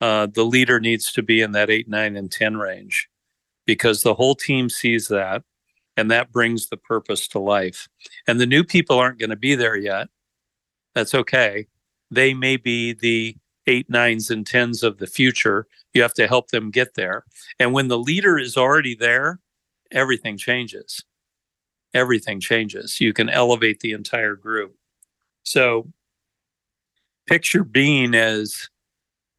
uh, 0.00 0.26
the 0.26 0.44
leader 0.44 0.80
needs 0.80 1.12
to 1.12 1.22
be 1.22 1.40
in 1.40 1.52
that 1.52 1.70
eight, 1.70 1.88
nine, 1.88 2.16
and 2.16 2.32
10 2.32 2.56
range 2.56 3.08
because 3.64 4.02
the 4.02 4.14
whole 4.14 4.34
team 4.34 4.68
sees 4.68 5.06
that 5.08 5.42
and 5.96 6.10
that 6.10 6.32
brings 6.32 6.68
the 6.68 6.76
purpose 6.76 7.28
to 7.28 7.38
life. 7.38 7.88
And 8.26 8.40
the 8.40 8.46
new 8.46 8.64
people 8.64 8.98
aren't 8.98 9.20
going 9.20 9.30
to 9.30 9.36
be 9.36 9.54
there 9.54 9.76
yet. 9.76 10.08
That's 10.96 11.14
okay. 11.14 11.68
They 12.10 12.34
may 12.34 12.56
be 12.56 12.92
the 12.92 13.36
eight, 13.66 13.88
nines, 13.88 14.30
and 14.30 14.46
tens 14.46 14.82
of 14.82 14.98
the 14.98 15.06
future. 15.06 15.66
You 15.92 16.02
have 16.02 16.14
to 16.14 16.28
help 16.28 16.48
them 16.48 16.70
get 16.70 16.94
there. 16.94 17.24
And 17.58 17.72
when 17.72 17.88
the 17.88 17.98
leader 17.98 18.38
is 18.38 18.56
already 18.56 18.94
there, 18.94 19.40
everything 19.90 20.36
changes 20.36 21.04
everything 21.94 22.40
changes. 22.40 23.00
You 23.00 23.12
can 23.12 23.30
elevate 23.30 23.80
the 23.80 23.92
entire 23.92 24.34
group. 24.34 24.74
So 25.44 25.88
picture 27.26 27.64
being 27.64 28.14
as 28.14 28.68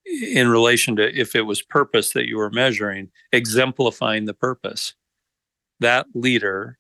in 0.06 0.48
relation 0.48 0.96
to 0.96 1.20
if 1.20 1.36
it 1.36 1.42
was 1.42 1.62
purpose 1.62 2.14
that 2.14 2.28
you 2.28 2.38
were 2.38 2.50
measuring, 2.50 3.12
exemplifying 3.32 4.26
the 4.26 4.34
purpose. 4.34 4.94
That 5.82 6.08
leader 6.14 6.78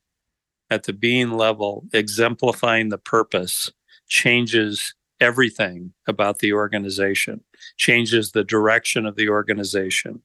at 0.70 0.84
the 0.84 0.94
being 0.94 1.32
level, 1.32 1.86
exemplifying 1.94 2.90
the 2.90 2.98
purpose, 2.98 3.72
changes 4.08 4.96
everything 5.20 5.94
about 6.08 6.40
the 6.40 6.54
organization, 6.54 7.42
changes 7.78 8.32
the 8.32 8.44
direction 8.44 9.06
of 9.06 9.16
the 9.16 9.30
organization, 9.30 10.22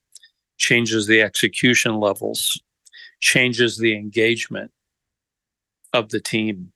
changes 0.58 1.06
the 1.06 1.22
execution 1.22 1.98
levels, 2.00 2.60
changes 3.20 3.78
the 3.78 3.94
engagement, 3.94 4.72
of 5.92 6.10
the 6.10 6.20
team. 6.20 6.72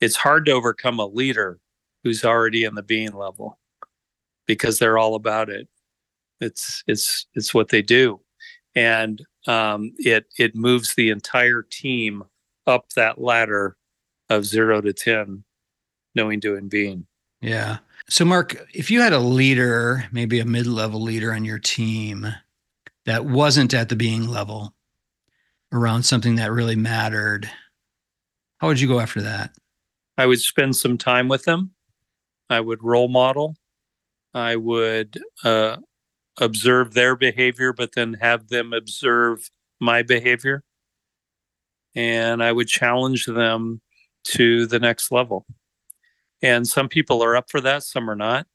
It's 0.00 0.16
hard 0.16 0.46
to 0.46 0.52
overcome 0.52 0.98
a 0.98 1.06
leader 1.06 1.58
who's 2.04 2.24
already 2.24 2.64
in 2.64 2.74
the 2.74 2.82
being 2.82 3.12
level 3.12 3.58
because 4.46 4.78
they're 4.78 4.98
all 4.98 5.14
about 5.14 5.50
it. 5.50 5.68
It's 6.40 6.84
it's 6.86 7.26
it's 7.34 7.52
what 7.52 7.68
they 7.68 7.82
do, 7.82 8.20
and 8.76 9.20
um, 9.48 9.92
it 9.98 10.26
it 10.38 10.54
moves 10.54 10.94
the 10.94 11.10
entire 11.10 11.62
team 11.62 12.22
up 12.66 12.90
that 12.94 13.20
ladder 13.20 13.76
of 14.30 14.44
zero 14.44 14.80
to 14.80 14.92
ten, 14.92 15.42
knowing, 16.18 16.40
doing, 16.40 16.68
being. 16.68 17.06
Yeah. 17.40 17.78
So, 18.08 18.24
Mark, 18.24 18.66
if 18.74 18.90
you 18.90 19.00
had 19.00 19.12
a 19.12 19.20
leader, 19.20 20.04
maybe 20.10 20.40
a 20.40 20.44
mid-level 20.44 21.00
leader 21.00 21.32
on 21.32 21.44
your 21.44 21.60
team 21.60 22.26
that 23.06 23.24
wasn't 23.24 23.72
at 23.72 23.88
the 23.88 23.96
being 23.96 24.26
level 24.26 24.74
around 25.72 26.02
something 26.02 26.34
that 26.36 26.50
really 26.50 26.74
mattered, 26.74 27.48
how 28.58 28.66
would 28.66 28.80
you 28.80 28.88
go 28.88 28.98
after 28.98 29.22
that? 29.22 29.52
I 30.16 30.26
would 30.26 30.40
spend 30.40 30.74
some 30.74 30.98
time 30.98 31.28
with 31.28 31.44
them. 31.44 31.70
I 32.50 32.60
would 32.60 32.82
role 32.82 33.08
model. 33.08 33.54
I 34.34 34.56
would 34.56 35.20
uh, 35.44 35.76
observe 36.40 36.94
their 36.94 37.14
behavior, 37.14 37.72
but 37.72 37.94
then 37.94 38.14
have 38.14 38.48
them 38.48 38.72
observe 38.72 39.48
my 39.80 40.02
behavior. 40.02 40.64
And 41.94 42.42
I 42.42 42.50
would 42.50 42.66
challenge 42.66 43.26
them 43.26 43.80
to 44.24 44.66
the 44.66 44.80
next 44.80 45.12
level. 45.12 45.46
And 46.42 46.66
some 46.66 46.88
people 46.88 47.22
are 47.22 47.36
up 47.36 47.50
for 47.50 47.60
that, 47.60 47.82
some 47.82 48.08
are 48.08 48.16
not. 48.16 48.46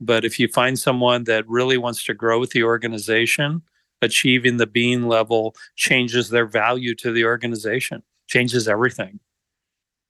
But 0.00 0.24
if 0.24 0.38
you 0.38 0.48
find 0.48 0.78
someone 0.78 1.24
that 1.24 1.48
really 1.48 1.78
wants 1.78 2.04
to 2.04 2.14
grow 2.14 2.40
with 2.40 2.50
the 2.50 2.64
organization, 2.64 3.62
achieving 4.02 4.56
the 4.56 4.66
being 4.66 5.06
level 5.06 5.54
changes 5.76 6.28
their 6.28 6.46
value 6.46 6.94
to 6.96 7.12
the 7.12 7.24
organization, 7.24 8.02
changes 8.26 8.68
everything 8.68 9.20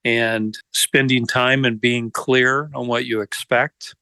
and 0.05 0.59
spending 0.73 1.27
time 1.27 1.65
and 1.65 1.81
being 1.81 2.11
clear 2.11 2.71
on 2.75 2.89
what 2.89 3.07
you 3.07 3.21
expect 3.21 3.95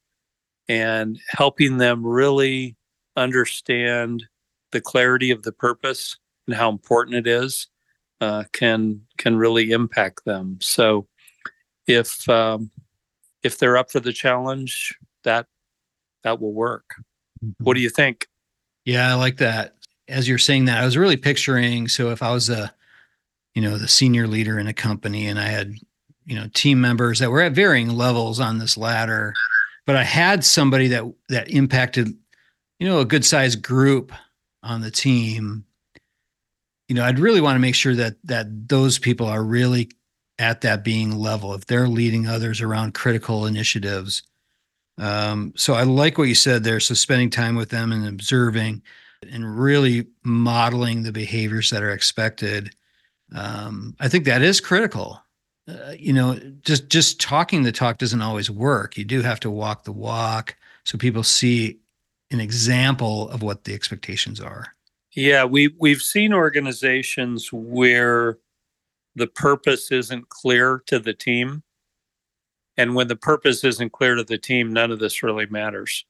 and 0.67 1.19
helping 1.27 1.77
them 1.77 2.05
really 2.05 2.75
understand 3.15 4.25
the 4.71 4.81
clarity 4.81 5.31
of 5.31 5.43
the 5.43 5.51
purpose 5.51 6.17
and 6.47 6.55
how 6.55 6.69
important 6.69 7.15
it 7.15 7.27
is 7.27 7.67
uh, 8.21 8.43
can 8.53 9.01
can 9.17 9.35
really 9.35 9.71
impact 9.71 10.23
them. 10.25 10.57
So 10.61 11.07
if 11.87 12.27
um, 12.29 12.71
if 13.43 13.57
they're 13.57 13.77
up 13.77 13.91
for 13.91 13.99
the 13.99 14.13
challenge, 14.13 14.95
that 15.23 15.47
that 16.23 16.39
will 16.39 16.53
work. 16.53 16.95
Mm-hmm. 17.43 17.63
What 17.63 17.75
do 17.75 17.81
you 17.81 17.89
think? 17.89 18.27
Yeah, 18.85 19.11
I 19.11 19.15
like 19.15 19.37
that. 19.37 19.75
As 20.07 20.27
you're 20.27 20.37
saying 20.37 20.65
that, 20.65 20.81
I 20.81 20.85
was 20.85 20.97
really 20.97 21.17
picturing. 21.17 21.87
So 21.87 22.09
if 22.09 22.21
I 22.21 22.31
was 22.31 22.49
a, 22.49 22.73
you 23.55 23.61
know, 23.61 23.77
the 23.77 23.87
senior 23.87 24.27
leader 24.27 24.59
in 24.59 24.67
a 24.67 24.73
company, 24.73 25.27
and 25.27 25.39
I 25.39 25.47
had 25.47 25.75
you 26.25 26.35
know 26.35 26.47
team 26.53 26.79
members 26.79 27.19
that 27.19 27.29
were 27.29 27.41
at 27.41 27.51
varying 27.51 27.89
levels 27.89 28.39
on 28.39 28.57
this 28.57 28.77
ladder 28.77 29.33
but 29.85 29.95
i 29.95 30.03
had 30.03 30.43
somebody 30.43 30.87
that 30.87 31.03
that 31.29 31.49
impacted 31.49 32.07
you 32.79 32.87
know 32.87 32.99
a 32.99 33.05
good 33.05 33.25
sized 33.25 33.61
group 33.61 34.11
on 34.63 34.81
the 34.81 34.91
team 34.91 35.65
you 36.87 36.95
know 36.95 37.03
i'd 37.03 37.19
really 37.19 37.41
want 37.41 37.55
to 37.55 37.59
make 37.59 37.75
sure 37.75 37.95
that 37.95 38.15
that 38.23 38.47
those 38.69 38.99
people 38.99 39.25
are 39.25 39.43
really 39.43 39.89
at 40.39 40.61
that 40.61 40.83
being 40.83 41.15
level 41.15 41.53
if 41.53 41.65
they're 41.65 41.87
leading 41.87 42.27
others 42.27 42.61
around 42.61 42.93
critical 42.93 43.45
initiatives 43.45 44.23
um, 44.97 45.53
so 45.55 45.73
i 45.73 45.83
like 45.83 46.17
what 46.17 46.27
you 46.27 46.35
said 46.35 46.63
there 46.63 46.79
so 46.79 46.93
spending 46.93 47.29
time 47.29 47.55
with 47.55 47.69
them 47.69 47.91
and 47.91 48.07
observing 48.07 48.81
and 49.31 49.59
really 49.59 50.07
modeling 50.23 51.03
the 51.03 51.11
behaviors 51.11 51.69
that 51.69 51.83
are 51.83 51.91
expected 51.91 52.75
um, 53.35 53.95
i 53.99 54.07
think 54.07 54.25
that 54.25 54.41
is 54.41 54.59
critical 54.59 55.21
uh, 55.67 55.93
you 55.97 56.11
know, 56.11 56.39
just 56.63 56.89
just 56.89 57.21
talking 57.21 57.63
the 57.63 57.71
talk 57.71 57.99
doesn't 57.99 58.21
always 58.21 58.49
work. 58.49 58.97
You 58.97 59.05
do 59.05 59.21
have 59.21 59.39
to 59.41 59.51
walk 59.51 59.83
the 59.83 59.91
walk 59.91 60.55
so 60.83 60.97
people 60.97 61.23
see 61.23 61.79
an 62.31 62.39
example 62.39 63.29
of 63.29 63.43
what 63.43 63.65
the 63.65 63.73
expectations 63.73 64.39
are. 64.39 64.67
Yeah, 65.15 65.43
we 65.45 65.73
we've 65.79 66.01
seen 66.01 66.33
organizations 66.33 67.51
where 67.51 68.37
the 69.15 69.27
purpose 69.27 69.91
isn't 69.91 70.29
clear 70.29 70.83
to 70.87 70.99
the 70.99 71.13
team. 71.13 71.63
And 72.77 72.95
when 72.95 73.07
the 73.07 73.15
purpose 73.15 73.63
isn't 73.63 73.91
clear 73.91 74.15
to 74.15 74.23
the 74.23 74.37
team, 74.37 74.71
none 74.71 74.91
of 74.91 74.99
this 74.99 75.23
really 75.23 75.45
matters 75.47 76.05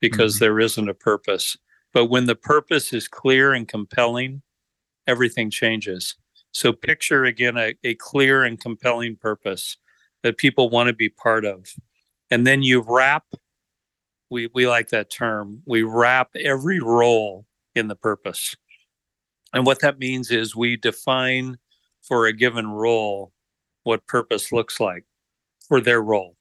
because 0.00 0.36
mm-hmm. 0.36 0.44
there 0.44 0.60
isn't 0.60 0.88
a 0.88 0.94
purpose. 0.94 1.56
But 1.92 2.06
when 2.06 2.26
the 2.26 2.36
purpose 2.36 2.92
is 2.92 3.08
clear 3.08 3.52
and 3.52 3.68
compelling, 3.68 4.42
everything 5.06 5.50
changes. 5.50 6.16
So 6.52 6.72
picture 6.72 7.24
again 7.24 7.56
a, 7.56 7.74
a 7.84 7.94
clear 7.96 8.44
and 8.44 8.58
compelling 8.58 9.16
purpose 9.16 9.76
that 10.22 10.38
people 10.38 10.70
want 10.70 10.88
to 10.88 10.92
be 10.92 11.08
part 11.08 11.44
of. 11.44 11.66
And 12.30 12.46
then 12.46 12.62
you 12.62 12.84
wrap, 12.86 13.24
we, 14.30 14.48
we 14.54 14.66
like 14.68 14.88
that 14.88 15.10
term, 15.10 15.62
we 15.66 15.82
wrap 15.82 16.30
every 16.36 16.80
role 16.80 17.46
in 17.74 17.88
the 17.88 17.96
purpose. 17.96 18.56
And 19.52 19.66
what 19.66 19.80
that 19.80 19.98
means 19.98 20.30
is 20.30 20.54
we 20.54 20.76
define 20.76 21.58
for 22.02 22.26
a 22.26 22.32
given 22.32 22.68
role 22.68 23.32
what 23.82 24.06
purpose 24.06 24.52
looks 24.52 24.78
like 24.80 25.04
for 25.68 25.80
their 25.80 26.02
role. 26.02 26.36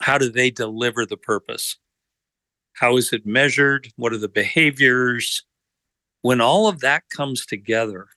How 0.00 0.18
do 0.18 0.30
they 0.30 0.50
deliver 0.50 1.06
the 1.06 1.16
purpose? 1.16 1.76
How 2.74 2.96
is 2.96 3.12
it 3.12 3.24
measured? 3.24 3.88
What 3.96 4.12
are 4.12 4.18
the 4.18 4.28
behaviors? 4.28 5.42
When 6.22 6.40
all 6.40 6.68
of 6.68 6.80
that 6.80 7.04
comes 7.08 7.46
together, 7.46 8.08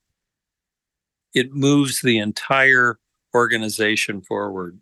it 1.34 1.54
moves 1.54 2.02
the 2.02 2.18
entire 2.18 3.00
organization 3.34 4.22
forward 4.22 4.80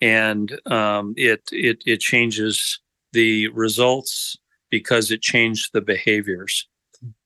and 0.00 0.60
um, 0.70 1.14
it, 1.16 1.48
it, 1.52 1.82
it 1.86 2.00
changes 2.00 2.80
the 3.12 3.48
results 3.48 4.36
because 4.70 5.10
it 5.10 5.22
changed 5.22 5.70
the 5.72 5.80
behaviors. 5.80 6.68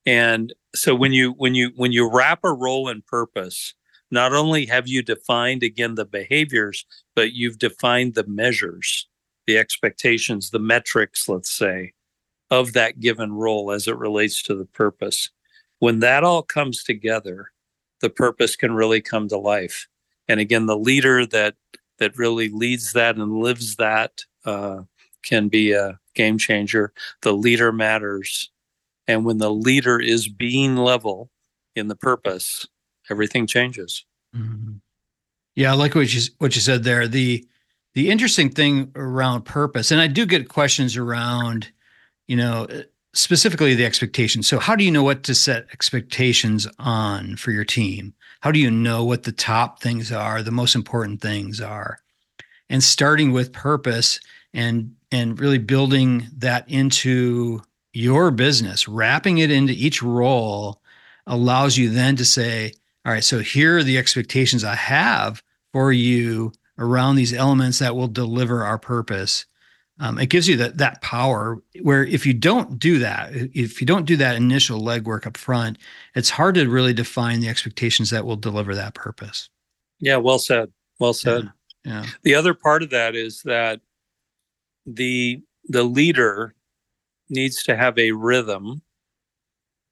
And 0.09 0.55
so 0.73 0.95
when 0.95 1.13
you 1.13 1.33
when 1.33 1.53
you 1.53 1.69
when 1.75 1.91
you 1.91 2.09
wrap 2.11 2.39
a 2.43 2.51
role 2.51 2.89
in 2.89 3.03
purpose, 3.03 3.75
not 4.09 4.33
only 4.33 4.65
have 4.65 4.87
you 4.87 5.03
defined 5.03 5.61
again 5.61 5.93
the 5.93 6.03
behaviors, 6.03 6.83
but 7.15 7.33
you've 7.33 7.59
defined 7.59 8.15
the 8.15 8.25
measures, 8.25 9.07
the 9.45 9.59
expectations, 9.59 10.49
the 10.49 10.57
metrics, 10.57 11.29
let's 11.29 11.51
say, 11.51 11.93
of 12.49 12.73
that 12.73 12.99
given 12.99 13.33
role 13.33 13.71
as 13.71 13.87
it 13.87 13.97
relates 13.97 14.41
to 14.41 14.55
the 14.55 14.65
purpose. 14.65 15.29
When 15.77 15.99
that 15.99 16.23
all 16.23 16.41
comes 16.41 16.83
together, 16.83 17.51
the 18.01 18.09
purpose 18.09 18.55
can 18.55 18.73
really 18.73 19.01
come 19.01 19.27
to 19.27 19.37
life. 19.37 19.87
And 20.27 20.39
again, 20.39 20.65
the 20.65 20.75
leader 20.75 21.27
that 21.27 21.53
that 21.99 22.17
really 22.17 22.49
leads 22.49 22.93
that 22.93 23.15
and 23.15 23.41
lives 23.43 23.75
that 23.75 24.21
uh, 24.43 24.79
can 25.21 25.49
be 25.49 25.73
a 25.73 25.99
game 26.15 26.39
changer. 26.39 26.93
The 27.21 27.33
leader 27.33 27.71
matters. 27.71 28.49
And 29.09 29.25
when 29.25 29.39
the 29.39 29.51
leader 29.51 29.99
is 29.99 30.27
being 30.27 30.77
level 30.77 31.31
in 31.75 31.87
the 31.87 31.95
purpose, 31.95 32.67
everything 33.09 33.47
changes. 33.47 34.05
Mm-hmm. 34.35 34.73
Yeah, 35.55 35.71
I 35.71 35.75
like 35.75 35.95
what 35.95 36.13
you 36.13 36.21
what 36.37 36.55
you 36.55 36.61
said 36.61 36.83
there. 36.83 37.07
The 37.07 37.43
the 37.95 38.11
interesting 38.11 38.51
thing 38.51 38.91
around 38.95 39.45
purpose, 39.45 39.89
and 39.89 39.99
I 39.99 40.05
do 40.05 40.27
get 40.27 40.47
questions 40.47 40.95
around, 40.95 41.71
you 42.27 42.35
know, 42.35 42.67
specifically 43.13 43.73
the 43.73 43.83
expectations. 43.83 44.47
So, 44.47 44.59
how 44.59 44.75
do 44.75 44.83
you 44.83 44.91
know 44.91 45.01
what 45.01 45.23
to 45.23 45.33
set 45.33 45.65
expectations 45.73 46.67
on 46.77 47.35
for 47.35 47.49
your 47.49 47.65
team? 47.65 48.13
How 48.41 48.51
do 48.51 48.59
you 48.59 48.69
know 48.69 49.03
what 49.03 49.23
the 49.23 49.31
top 49.31 49.81
things 49.81 50.11
are, 50.11 50.43
the 50.43 50.51
most 50.51 50.75
important 50.75 51.19
things 51.19 51.59
are? 51.59 51.99
And 52.69 52.83
starting 52.83 53.31
with 53.31 53.53
purpose 53.53 54.19
and 54.53 54.93
and 55.11 55.39
really 55.39 55.57
building 55.57 56.27
that 56.37 56.69
into 56.69 57.63
your 57.93 58.31
business, 58.31 58.87
wrapping 58.87 59.39
it 59.39 59.51
into 59.51 59.73
each 59.73 60.01
role 60.01 60.81
allows 61.27 61.77
you 61.77 61.89
then 61.89 62.15
to 62.15 62.25
say, 62.25 62.73
all 63.05 63.13
right, 63.13 63.23
so 63.23 63.39
here 63.39 63.77
are 63.77 63.83
the 63.83 63.97
expectations 63.97 64.63
I 64.63 64.75
have 64.75 65.41
for 65.71 65.91
you 65.91 66.51
around 66.77 67.15
these 67.15 67.33
elements 67.33 67.79
that 67.79 67.95
will 67.95 68.07
deliver 68.07 68.63
our 68.63 68.77
purpose. 68.77 69.45
Um, 69.99 70.17
it 70.17 70.27
gives 70.27 70.47
you 70.47 70.55
that 70.57 70.77
that 70.77 71.01
power 71.01 71.61
where 71.81 72.05
if 72.05 72.25
you 72.25 72.33
don't 72.33 72.79
do 72.79 72.99
that, 72.99 73.31
if 73.33 73.81
you 73.81 73.87
don't 73.87 74.05
do 74.05 74.15
that 74.17 74.37
initial 74.37 74.81
legwork 74.81 75.27
up 75.27 75.35
front, 75.35 75.77
it's 76.15 76.29
hard 76.29 76.55
to 76.55 76.69
really 76.69 76.93
define 76.93 77.41
the 77.41 77.49
expectations 77.49 78.09
that 78.11 78.25
will 78.25 78.37
deliver 78.37 78.73
that 78.75 78.93
purpose. 78.93 79.49
Yeah, 79.99 80.15
well 80.15 80.39
said. 80.39 80.71
Well 80.99 81.13
said. 81.13 81.51
Yeah. 81.83 82.03
yeah. 82.03 82.09
The 82.23 82.35
other 82.35 82.53
part 82.53 82.81
of 82.81 82.91
that 82.91 83.15
is 83.15 83.41
that 83.43 83.81
the 84.85 85.41
the 85.65 85.83
leader 85.83 86.55
needs 87.29 87.63
to 87.63 87.75
have 87.75 87.97
a 87.97 88.11
rhythm. 88.11 88.81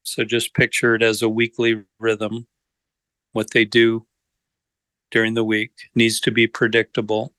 So 0.03 0.23
just 0.23 0.53
picture 0.53 0.95
it 0.95 1.03
as 1.03 1.21
a 1.21 1.29
weekly 1.29 1.83
rhythm. 1.99 2.47
What 3.33 3.51
they 3.51 3.65
do 3.65 4.05
during 5.11 5.33
the 5.33 5.43
week 5.43 5.71
needs 5.95 6.19
to 6.21 6.31
be 6.31 6.47
predictable. 6.47 7.33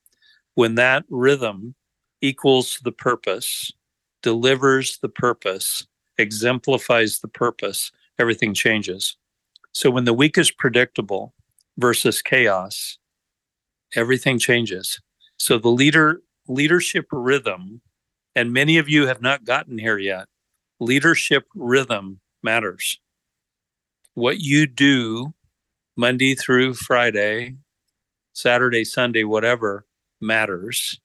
When 0.55 0.75
that 0.77 1.05
rhythm 1.09 1.75
equals 2.21 2.81
the 2.83 2.93
purpose, 2.93 3.73
delivers 4.23 4.99
the 4.99 5.09
purpose, 5.09 5.87
exemplifies 6.19 7.21
the 7.21 7.29
purpose, 7.29 7.93
everything 8.19 8.55
changes. 8.55 9.17
So 9.73 9.91
when 9.91 10.05
the 10.05 10.13
week 10.13 10.37
is 10.39 10.51
predictable 10.51 11.35
versus 11.77 12.21
chaos, 12.23 12.99
everything 13.95 14.39
changes. 14.39 15.01
So 15.39 15.59
the 15.59 15.69
leader 15.69 16.23
leadership 16.49 17.07
rhythm 17.13 17.81
and 18.39 18.53
many 18.53 18.79
of 18.79 18.89
you 18.89 19.09
have 19.09 19.21
not 19.21 19.45
gotten 19.45 19.79
here 19.79 19.99
yet. 19.99 20.27
Leadership 20.79 21.49
rhythm 21.57 22.21
matters. 22.41 23.01
What 24.15 24.39
you 24.39 24.65
do 24.65 25.35
Monday 25.97 26.37
through 26.37 26.75
Friday, 26.75 27.57
Saturday, 28.35 28.85
Sunday, 28.85 29.25
whatever 29.25 29.87
matters. 30.21 31.01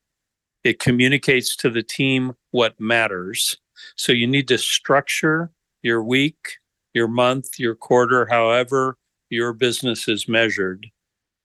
It 0.63 0.78
communicates 0.78 1.56
to 1.56 1.72
the 1.72 1.82
team 1.82 2.34
what 2.52 2.80
matters. 2.80 3.58
So 3.96 4.12
you 4.12 4.28
need 4.28 4.48
to 4.50 4.60
structure 4.60 5.50
your 5.82 6.04
week, 6.04 6.60
your 6.93 7.08
month, 7.08 7.58
your 7.58 7.74
quarter, 7.74 8.28
however 8.28 8.96
your 9.32 9.54
business 9.54 10.08
is 10.08 10.28
measured 10.28 10.86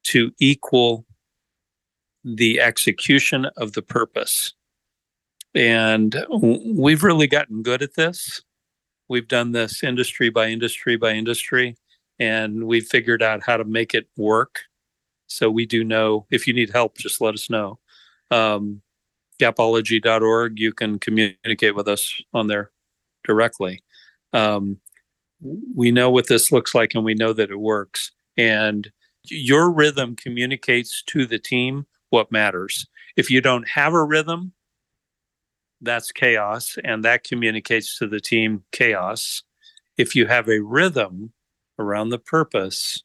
to 0.04 0.32
equal 0.38 1.06
the 2.22 2.60
execution 2.60 3.46
of 3.56 3.72
the 3.72 3.80
purpose. 3.80 4.52
And 5.54 6.24
we've 6.64 7.02
really 7.02 7.26
gotten 7.26 7.62
good 7.62 7.82
at 7.82 7.94
this. 7.94 8.42
We've 9.08 9.28
done 9.28 9.52
this 9.52 9.82
industry 9.82 10.28
by 10.28 10.48
industry 10.48 10.96
by 10.96 11.12
industry, 11.12 11.76
and 12.18 12.64
we've 12.64 12.86
figured 12.86 13.22
out 13.22 13.42
how 13.42 13.56
to 13.56 13.64
make 13.64 13.94
it 13.94 14.06
work. 14.16 14.60
So 15.26 15.50
we 15.50 15.66
do 15.66 15.84
know 15.84 16.26
if 16.30 16.46
you 16.46 16.52
need 16.52 16.70
help, 16.70 16.98
just 16.98 17.20
let 17.20 17.34
us 17.34 17.48
know. 17.48 17.78
Um, 18.30 18.82
gapology.org, 19.40 20.58
you 20.58 20.72
can 20.72 20.98
communicate 20.98 21.74
with 21.74 21.88
us 21.88 22.12
on 22.34 22.48
there 22.48 22.70
directly. 23.24 23.82
Um, 24.32 24.78
we 25.74 25.90
know 25.90 26.10
what 26.10 26.28
this 26.28 26.50
looks 26.50 26.74
like 26.74 26.94
and 26.94 27.04
we 27.04 27.14
know 27.14 27.32
that 27.32 27.50
it 27.50 27.60
works. 27.60 28.10
And 28.36 28.90
your 29.24 29.70
rhythm 29.70 30.16
communicates 30.16 31.02
to 31.06 31.26
the 31.26 31.38
team 31.38 31.86
what 32.10 32.32
matters. 32.32 32.86
If 33.16 33.30
you 33.30 33.40
don't 33.40 33.68
have 33.68 33.94
a 33.94 34.02
rhythm, 34.02 34.52
that's 35.80 36.12
chaos 36.12 36.76
and 36.84 37.04
that 37.04 37.24
communicates 37.24 37.98
to 37.98 38.06
the 38.06 38.20
team 38.20 38.64
chaos. 38.72 39.42
If 39.96 40.14
you 40.14 40.26
have 40.26 40.48
a 40.48 40.60
rhythm 40.60 41.32
around 41.78 42.10
the 42.10 42.18
purpose, 42.18 43.02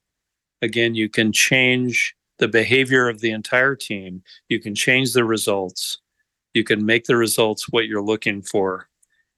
again, 0.61 0.95
you 0.95 1.09
can 1.09 1.31
change 1.31 2.15
the 2.39 2.47
behavior 2.47 3.09
of 3.09 3.21
the 3.21 3.31
entire 3.31 3.75
team. 3.75 4.23
You 4.49 4.59
can 4.59 4.75
change 4.75 5.13
the 5.13 5.23
results. 5.23 5.99
You 6.53 6.63
can 6.63 6.85
make 6.85 7.05
the 7.05 7.15
results 7.15 7.69
what 7.69 7.87
you're 7.87 8.03
looking 8.03 8.41
for. 8.41 8.89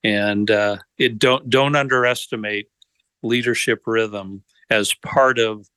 And 0.04 0.52
uh, 0.52 0.78
it 0.98 1.18
don't 1.18 1.50
don't 1.50 1.76
underestimate 1.76 2.68
leadership 3.24 3.84
rhythm 3.86 4.44
as 4.70 4.94
part 4.94 5.40
of 5.40 5.68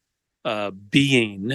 uh, 0.44 0.70
being 0.70 1.52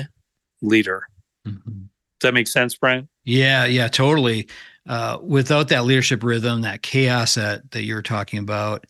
leader. 0.62 1.08
Mm-hmm. 1.48 1.72
Does 2.20 2.30
that 2.30 2.34
make 2.34 2.48
sense, 2.48 2.76
Brian? 2.76 3.10
Yeah, 3.26 3.66
yeah, 3.66 3.88
totally 3.88 4.48
uh, 4.88 5.18
without 5.22 5.70
that 5.70 5.86
leadership 5.86 6.24
rhythm, 6.24 6.62
that 6.62 6.82
chaos 6.82 7.36
that 7.36 7.72
that 7.72 7.84
you're 7.84 8.02
talking 8.02 8.40
about, 8.40 8.86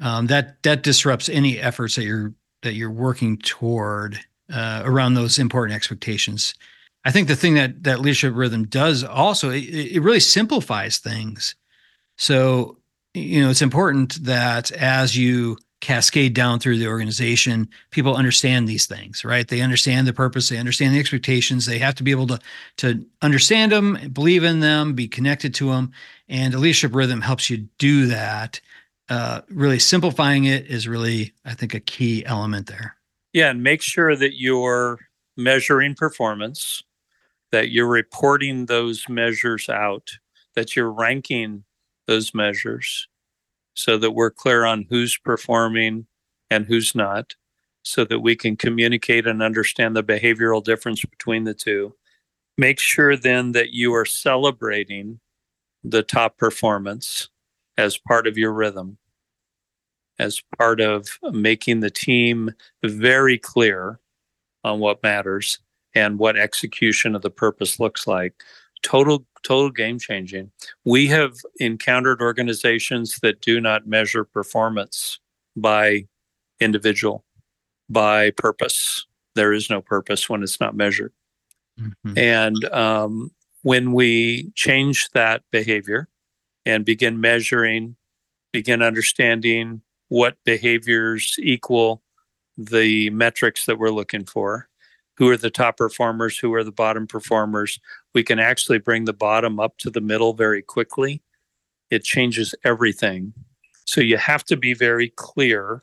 um, 0.00 0.26
that 0.26 0.62
that 0.62 0.82
disrupts 0.82 1.28
any 1.28 1.58
efforts 1.58 1.96
that 1.96 2.04
you're 2.04 2.32
that 2.62 2.74
you're 2.74 2.90
working 2.90 3.38
toward 3.38 4.18
uh, 4.52 4.82
around 4.84 5.14
those 5.14 5.38
important 5.38 5.76
expectations. 5.76 6.54
I 7.04 7.12
think 7.12 7.28
the 7.28 7.36
thing 7.36 7.54
that 7.54 7.84
that 7.84 8.00
leadership 8.00 8.34
rhythm 8.34 8.66
does 8.66 9.04
also 9.04 9.50
it, 9.50 9.64
it 9.64 10.02
really 10.02 10.20
simplifies 10.20 10.98
things. 10.98 11.54
So 12.16 12.78
you 13.14 13.40
know 13.40 13.50
it's 13.50 13.62
important 13.62 14.24
that 14.24 14.72
as 14.72 15.16
you 15.16 15.58
cascade 15.86 16.34
down 16.34 16.58
through 16.58 16.78
the 16.78 16.88
organization 16.88 17.68
people 17.92 18.16
understand 18.16 18.66
these 18.66 18.86
things 18.86 19.24
right? 19.24 19.46
They 19.46 19.60
understand 19.60 20.04
the 20.08 20.12
purpose 20.12 20.48
they 20.48 20.58
understand 20.58 20.92
the 20.92 20.98
expectations 20.98 21.64
they 21.64 21.78
have 21.78 21.94
to 21.94 22.02
be 22.02 22.10
able 22.10 22.26
to 22.26 22.40
to 22.78 23.06
understand 23.22 23.70
them 23.70 23.96
believe 24.12 24.42
in 24.42 24.58
them 24.58 24.94
be 24.94 25.06
connected 25.06 25.54
to 25.54 25.70
them 25.70 25.92
and 26.28 26.54
a 26.54 26.58
leadership 26.58 26.92
rhythm 26.92 27.20
helps 27.20 27.48
you 27.48 27.68
do 27.78 28.06
that. 28.08 28.60
Uh, 29.08 29.42
really 29.48 29.78
simplifying 29.78 30.46
it 30.46 30.66
is 30.66 30.88
really 30.88 31.32
i 31.44 31.54
think 31.54 31.72
a 31.72 31.78
key 31.78 32.26
element 32.26 32.66
there. 32.66 32.96
Yeah 33.32 33.50
and 33.50 33.62
make 33.62 33.80
sure 33.80 34.16
that 34.16 34.40
you're 34.40 34.98
measuring 35.36 35.94
performance 35.94 36.82
that 37.52 37.70
you're 37.70 37.86
reporting 37.86 38.66
those 38.66 39.08
measures 39.08 39.68
out 39.68 40.10
that 40.56 40.74
you're 40.74 40.90
ranking 40.90 41.62
those 42.08 42.34
measures 42.34 43.06
so 43.76 43.96
that 43.98 44.12
we're 44.12 44.30
clear 44.30 44.64
on 44.64 44.86
who's 44.90 45.16
performing 45.18 46.06
and 46.50 46.66
who's 46.66 46.94
not, 46.94 47.34
so 47.82 48.04
that 48.04 48.20
we 48.20 48.34
can 48.34 48.56
communicate 48.56 49.26
and 49.26 49.42
understand 49.42 49.94
the 49.94 50.02
behavioral 50.02 50.64
difference 50.64 51.04
between 51.04 51.44
the 51.44 51.54
two. 51.54 51.94
make 52.58 52.80
sure 52.80 53.16
then 53.16 53.52
that 53.52 53.70
you 53.72 53.94
are 53.94 54.04
celebrating 54.04 55.20
the 55.84 56.02
top 56.02 56.38
performance 56.38 57.28
as 57.76 57.98
part 57.98 58.26
of 58.26 58.38
your 58.38 58.52
rhythm, 58.52 58.96
as 60.18 60.42
part 60.58 60.80
of 60.80 61.18
making 61.32 61.80
the 61.80 61.90
team 61.90 62.50
very 62.84 63.38
clear 63.38 64.00
on 64.64 64.80
what 64.80 65.02
matters 65.02 65.58
and 65.94 66.18
what 66.18 66.36
execution 66.36 67.14
of 67.14 67.22
the 67.22 67.30
purpose 67.30 67.78
looks 67.78 68.06
like. 68.06 68.34
Total, 68.86 69.26
total 69.42 69.70
game 69.70 69.98
changing. 69.98 70.52
We 70.84 71.08
have 71.08 71.34
encountered 71.58 72.22
organizations 72.22 73.18
that 73.20 73.40
do 73.40 73.60
not 73.60 73.88
measure 73.88 74.22
performance 74.22 75.18
by 75.56 76.06
individual, 76.60 77.24
by 77.90 78.30
purpose. 78.30 79.04
There 79.34 79.52
is 79.52 79.68
no 79.68 79.80
purpose 79.80 80.28
when 80.28 80.44
it's 80.44 80.60
not 80.60 80.76
measured. 80.76 81.12
Mm-hmm. 81.80 82.16
And 82.16 82.64
um, 82.66 83.32
when 83.62 83.92
we 83.92 84.52
change 84.54 85.10
that 85.14 85.42
behavior 85.50 86.08
and 86.64 86.84
begin 86.84 87.20
measuring, 87.20 87.96
begin 88.52 88.82
understanding 88.82 89.82
what 90.10 90.36
behaviors 90.44 91.34
equal 91.40 92.02
the 92.56 93.10
metrics 93.10 93.66
that 93.66 93.80
we're 93.80 93.90
looking 93.90 94.24
for, 94.24 94.68
who 95.16 95.28
are 95.28 95.36
the 95.36 95.50
top 95.50 95.76
performers, 95.76 96.38
who 96.38 96.52
are 96.54 96.64
the 96.64 96.72
bottom 96.72 97.06
performers, 97.06 97.78
we 98.14 98.22
can 98.22 98.38
actually 98.38 98.78
bring 98.78 99.04
the 99.04 99.12
bottom 99.12 99.58
up 99.58 99.78
to 99.78 99.90
the 99.90 100.00
middle 100.00 100.34
very 100.34 100.62
quickly. 100.62 101.22
It 101.90 102.04
changes 102.04 102.54
everything. 102.64 103.32
So 103.84 104.00
you 104.00 104.16
have 104.16 104.44
to 104.44 104.56
be 104.56 104.74
very 104.74 105.10
clear 105.10 105.82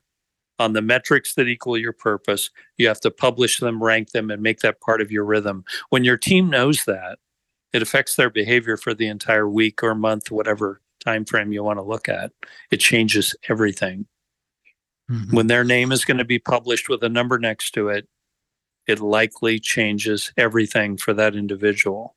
on 0.59 0.73
the 0.73 0.81
metrics 0.81 1.33
that 1.35 1.47
equal 1.47 1.77
your 1.77 1.93
purpose. 1.93 2.49
You 2.77 2.87
have 2.87 3.01
to 3.01 3.11
publish 3.11 3.59
them, 3.59 3.83
rank 3.83 4.11
them, 4.11 4.29
and 4.29 4.41
make 4.41 4.59
that 4.59 4.81
part 4.81 5.01
of 5.01 5.11
your 5.11 5.25
rhythm. 5.25 5.63
When 5.89 6.03
your 6.03 6.17
team 6.17 6.49
knows 6.49 6.85
that, 6.85 7.19
it 7.71 7.81
affects 7.81 8.15
their 8.15 8.29
behavior 8.29 8.77
for 8.77 8.93
the 8.93 9.07
entire 9.07 9.49
week 9.49 9.81
or 9.81 9.95
month, 9.95 10.29
whatever 10.29 10.81
time 11.03 11.25
frame 11.25 11.51
you 11.51 11.63
want 11.63 11.79
to 11.79 11.83
look 11.83 12.07
at. 12.07 12.31
It 12.69 12.77
changes 12.77 13.35
everything. 13.49 14.05
Mm-hmm. 15.09 15.35
When 15.35 15.47
their 15.47 15.63
name 15.63 15.91
is 15.91 16.05
going 16.05 16.19
to 16.19 16.25
be 16.25 16.39
published 16.39 16.87
with 16.87 17.03
a 17.03 17.09
number 17.09 17.39
next 17.39 17.71
to 17.71 17.89
it, 17.89 18.07
it 18.87 18.99
likely 18.99 19.59
changes 19.59 20.31
everything 20.37 20.97
for 20.97 21.13
that 21.13 21.35
individual. 21.35 22.15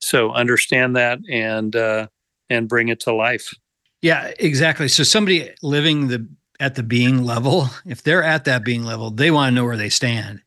So 0.00 0.32
understand 0.32 0.96
that 0.96 1.18
and 1.30 1.74
uh, 1.76 2.08
and 2.48 2.68
bring 2.68 2.88
it 2.88 3.00
to 3.00 3.14
life. 3.14 3.54
Yeah, 4.02 4.32
exactly. 4.38 4.88
So 4.88 5.02
somebody 5.02 5.50
living 5.62 6.08
the 6.08 6.26
at 6.58 6.74
the 6.74 6.82
being 6.82 7.24
level, 7.24 7.68
if 7.86 8.02
they're 8.02 8.22
at 8.22 8.44
that 8.44 8.64
being 8.64 8.84
level, 8.84 9.10
they 9.10 9.30
want 9.30 9.50
to 9.50 9.54
know 9.54 9.64
where 9.64 9.76
they 9.76 9.88
stand. 9.88 10.42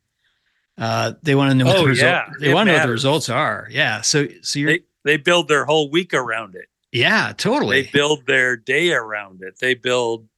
Uh, 0.76 1.12
they 1.22 1.34
want 1.34 1.50
to 1.50 1.54
know 1.54 1.66
what 1.66 1.76
oh, 1.76 1.82
the 1.82 1.88
result. 1.88 2.10
Yeah, 2.10 2.32
they 2.40 2.52
want 2.52 2.66
to 2.66 2.72
know 2.72 2.78
what 2.78 2.86
the 2.86 2.92
results 2.92 3.28
are. 3.28 3.68
Yeah. 3.70 4.00
So 4.00 4.26
so 4.42 4.58
you 4.58 4.66
they, 4.66 4.80
they 5.04 5.16
build 5.16 5.48
their 5.48 5.64
whole 5.64 5.90
week 5.90 6.12
around 6.14 6.56
it. 6.56 6.66
Yeah, 6.90 7.32
totally. 7.36 7.82
They 7.82 7.90
build 7.90 8.26
their 8.26 8.56
day 8.56 8.92
around 8.92 9.42
it. 9.42 9.58
They 9.60 9.74
build, 9.74 10.28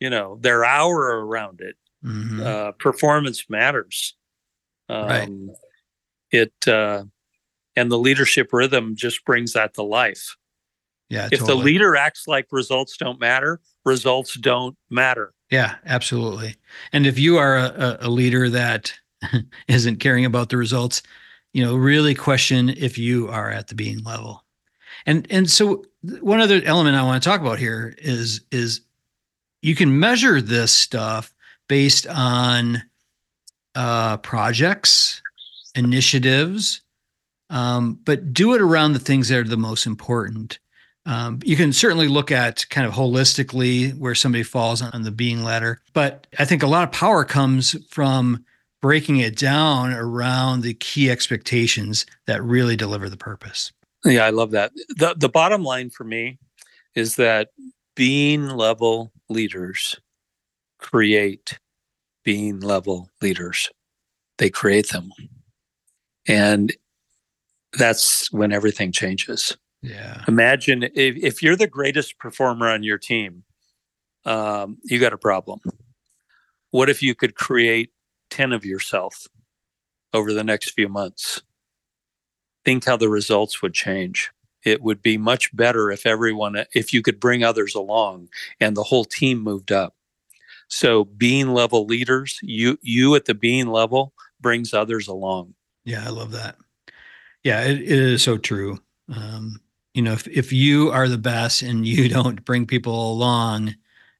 you 0.00 0.08
know, 0.08 0.38
their 0.40 0.64
hour 0.64 1.26
around 1.26 1.60
it. 1.60 1.76
Mm-hmm. 2.04 2.42
Uh, 2.42 2.72
performance 2.72 3.48
matters. 3.48 4.14
Um, 4.88 5.06
right. 5.06 5.30
It 6.30 6.68
uh, 6.68 7.04
and 7.76 7.90
the 7.90 7.98
leadership 7.98 8.52
rhythm 8.52 8.96
just 8.96 9.24
brings 9.24 9.52
that 9.52 9.74
to 9.74 9.82
life. 9.82 10.36
Yeah. 11.08 11.28
If 11.30 11.40
totally. 11.40 11.58
the 11.58 11.64
leader 11.64 11.96
acts 11.96 12.26
like 12.26 12.46
results 12.50 12.96
don't 12.96 13.20
matter, 13.20 13.60
results 13.84 14.34
don't 14.34 14.76
matter. 14.90 15.32
Yeah, 15.50 15.76
absolutely. 15.84 16.56
And 16.92 17.06
if 17.06 17.18
you 17.18 17.36
are 17.36 17.56
a, 17.56 17.98
a 18.00 18.10
leader 18.10 18.48
that 18.50 18.92
isn't 19.68 20.00
caring 20.00 20.24
about 20.24 20.48
the 20.48 20.56
results, 20.56 21.02
you 21.52 21.64
know, 21.64 21.76
really 21.76 22.14
question 22.14 22.70
if 22.70 22.98
you 22.98 23.28
are 23.28 23.50
at 23.50 23.68
the 23.68 23.74
being 23.74 24.02
level. 24.02 24.44
And 25.04 25.26
and 25.30 25.48
so 25.48 25.84
one 26.20 26.40
other 26.40 26.60
element 26.64 26.96
I 26.96 27.02
want 27.02 27.22
to 27.22 27.28
talk 27.28 27.40
about 27.40 27.58
here 27.58 27.94
is 27.98 28.40
is 28.50 28.80
you 29.62 29.74
can 29.74 29.98
measure 29.98 30.40
this 30.40 30.72
stuff 30.72 31.32
based 31.68 32.06
on 32.08 32.82
uh, 33.76 34.16
projects, 34.18 35.22
initiatives, 35.76 36.80
um, 37.50 38.00
but 38.04 38.32
do 38.32 38.54
it 38.54 38.60
around 38.60 38.94
the 38.94 38.98
things 38.98 39.28
that 39.28 39.38
are 39.38 39.44
the 39.44 39.56
most 39.56 39.86
important. 39.86 40.58
Um, 41.04 41.38
you 41.44 41.54
can 41.54 41.72
certainly 41.72 42.08
look 42.08 42.32
at 42.32 42.68
kind 42.68 42.86
of 42.86 42.92
holistically 42.92 43.96
where 43.96 44.16
somebody 44.16 44.42
falls 44.42 44.82
on 44.82 45.02
the 45.02 45.12
being 45.12 45.44
ladder, 45.44 45.80
but 45.92 46.26
I 46.40 46.44
think 46.44 46.64
a 46.64 46.66
lot 46.66 46.82
of 46.82 46.90
power 46.90 47.24
comes 47.24 47.76
from 47.88 48.44
breaking 48.82 49.18
it 49.18 49.36
down 49.36 49.92
around 49.92 50.62
the 50.62 50.74
key 50.74 51.10
expectations 51.10 52.06
that 52.26 52.42
really 52.42 52.74
deliver 52.76 53.08
the 53.08 53.16
purpose. 53.16 53.72
Yeah, 54.04 54.24
I 54.24 54.30
love 54.30 54.50
that. 54.52 54.72
The 54.96 55.14
the 55.16 55.28
bottom 55.28 55.62
line 55.62 55.90
for 55.90 56.04
me 56.04 56.38
is 56.94 57.16
that 57.16 57.50
being 57.94 58.48
level 58.48 59.12
leaders 59.28 59.96
create 60.78 61.58
being 62.26 62.58
level 62.58 63.08
leaders. 63.22 63.70
They 64.38 64.50
create 64.50 64.88
them. 64.88 65.12
And 66.26 66.74
that's 67.78 68.30
when 68.32 68.52
everything 68.52 68.90
changes. 68.90 69.56
Yeah. 69.80 70.24
Imagine 70.26 70.82
if, 70.82 71.16
if 71.16 71.40
you're 71.40 71.54
the 71.54 71.68
greatest 71.68 72.18
performer 72.18 72.68
on 72.68 72.82
your 72.82 72.98
team, 72.98 73.44
um, 74.24 74.78
you 74.82 74.98
got 74.98 75.12
a 75.12 75.18
problem. 75.18 75.60
What 76.72 76.90
if 76.90 77.00
you 77.00 77.14
could 77.14 77.36
create 77.36 77.92
10 78.30 78.52
of 78.52 78.64
yourself 78.64 79.28
over 80.12 80.32
the 80.32 80.42
next 80.42 80.70
few 80.70 80.88
months? 80.88 81.42
Think 82.64 82.86
how 82.86 82.96
the 82.96 83.08
results 83.08 83.62
would 83.62 83.72
change. 83.72 84.32
It 84.64 84.82
would 84.82 85.00
be 85.00 85.16
much 85.16 85.54
better 85.54 85.92
if 85.92 86.04
everyone, 86.04 86.64
if 86.74 86.92
you 86.92 87.02
could 87.02 87.20
bring 87.20 87.44
others 87.44 87.76
along 87.76 88.30
and 88.58 88.76
the 88.76 88.82
whole 88.82 89.04
team 89.04 89.38
moved 89.38 89.70
up. 89.70 89.95
So 90.68 91.04
being 91.04 91.54
level 91.54 91.86
leaders, 91.86 92.38
you 92.42 92.78
you 92.82 93.14
at 93.14 93.26
the 93.26 93.34
being 93.34 93.68
level 93.68 94.12
brings 94.40 94.74
others 94.74 95.08
along. 95.08 95.54
Yeah, 95.84 96.04
I 96.04 96.10
love 96.10 96.32
that. 96.32 96.56
Yeah, 97.44 97.62
it, 97.62 97.80
it 97.80 97.90
is 97.90 98.22
so 98.22 98.36
true. 98.38 98.80
Um, 99.14 99.60
you 99.94 100.02
know, 100.02 100.12
if 100.12 100.26
if 100.28 100.52
you 100.52 100.90
are 100.90 101.08
the 101.08 101.18
best 101.18 101.62
and 101.62 101.86
you 101.86 102.08
don't 102.16 102.44
bring 102.44 102.66
people 102.66 103.10
along, 103.12 103.74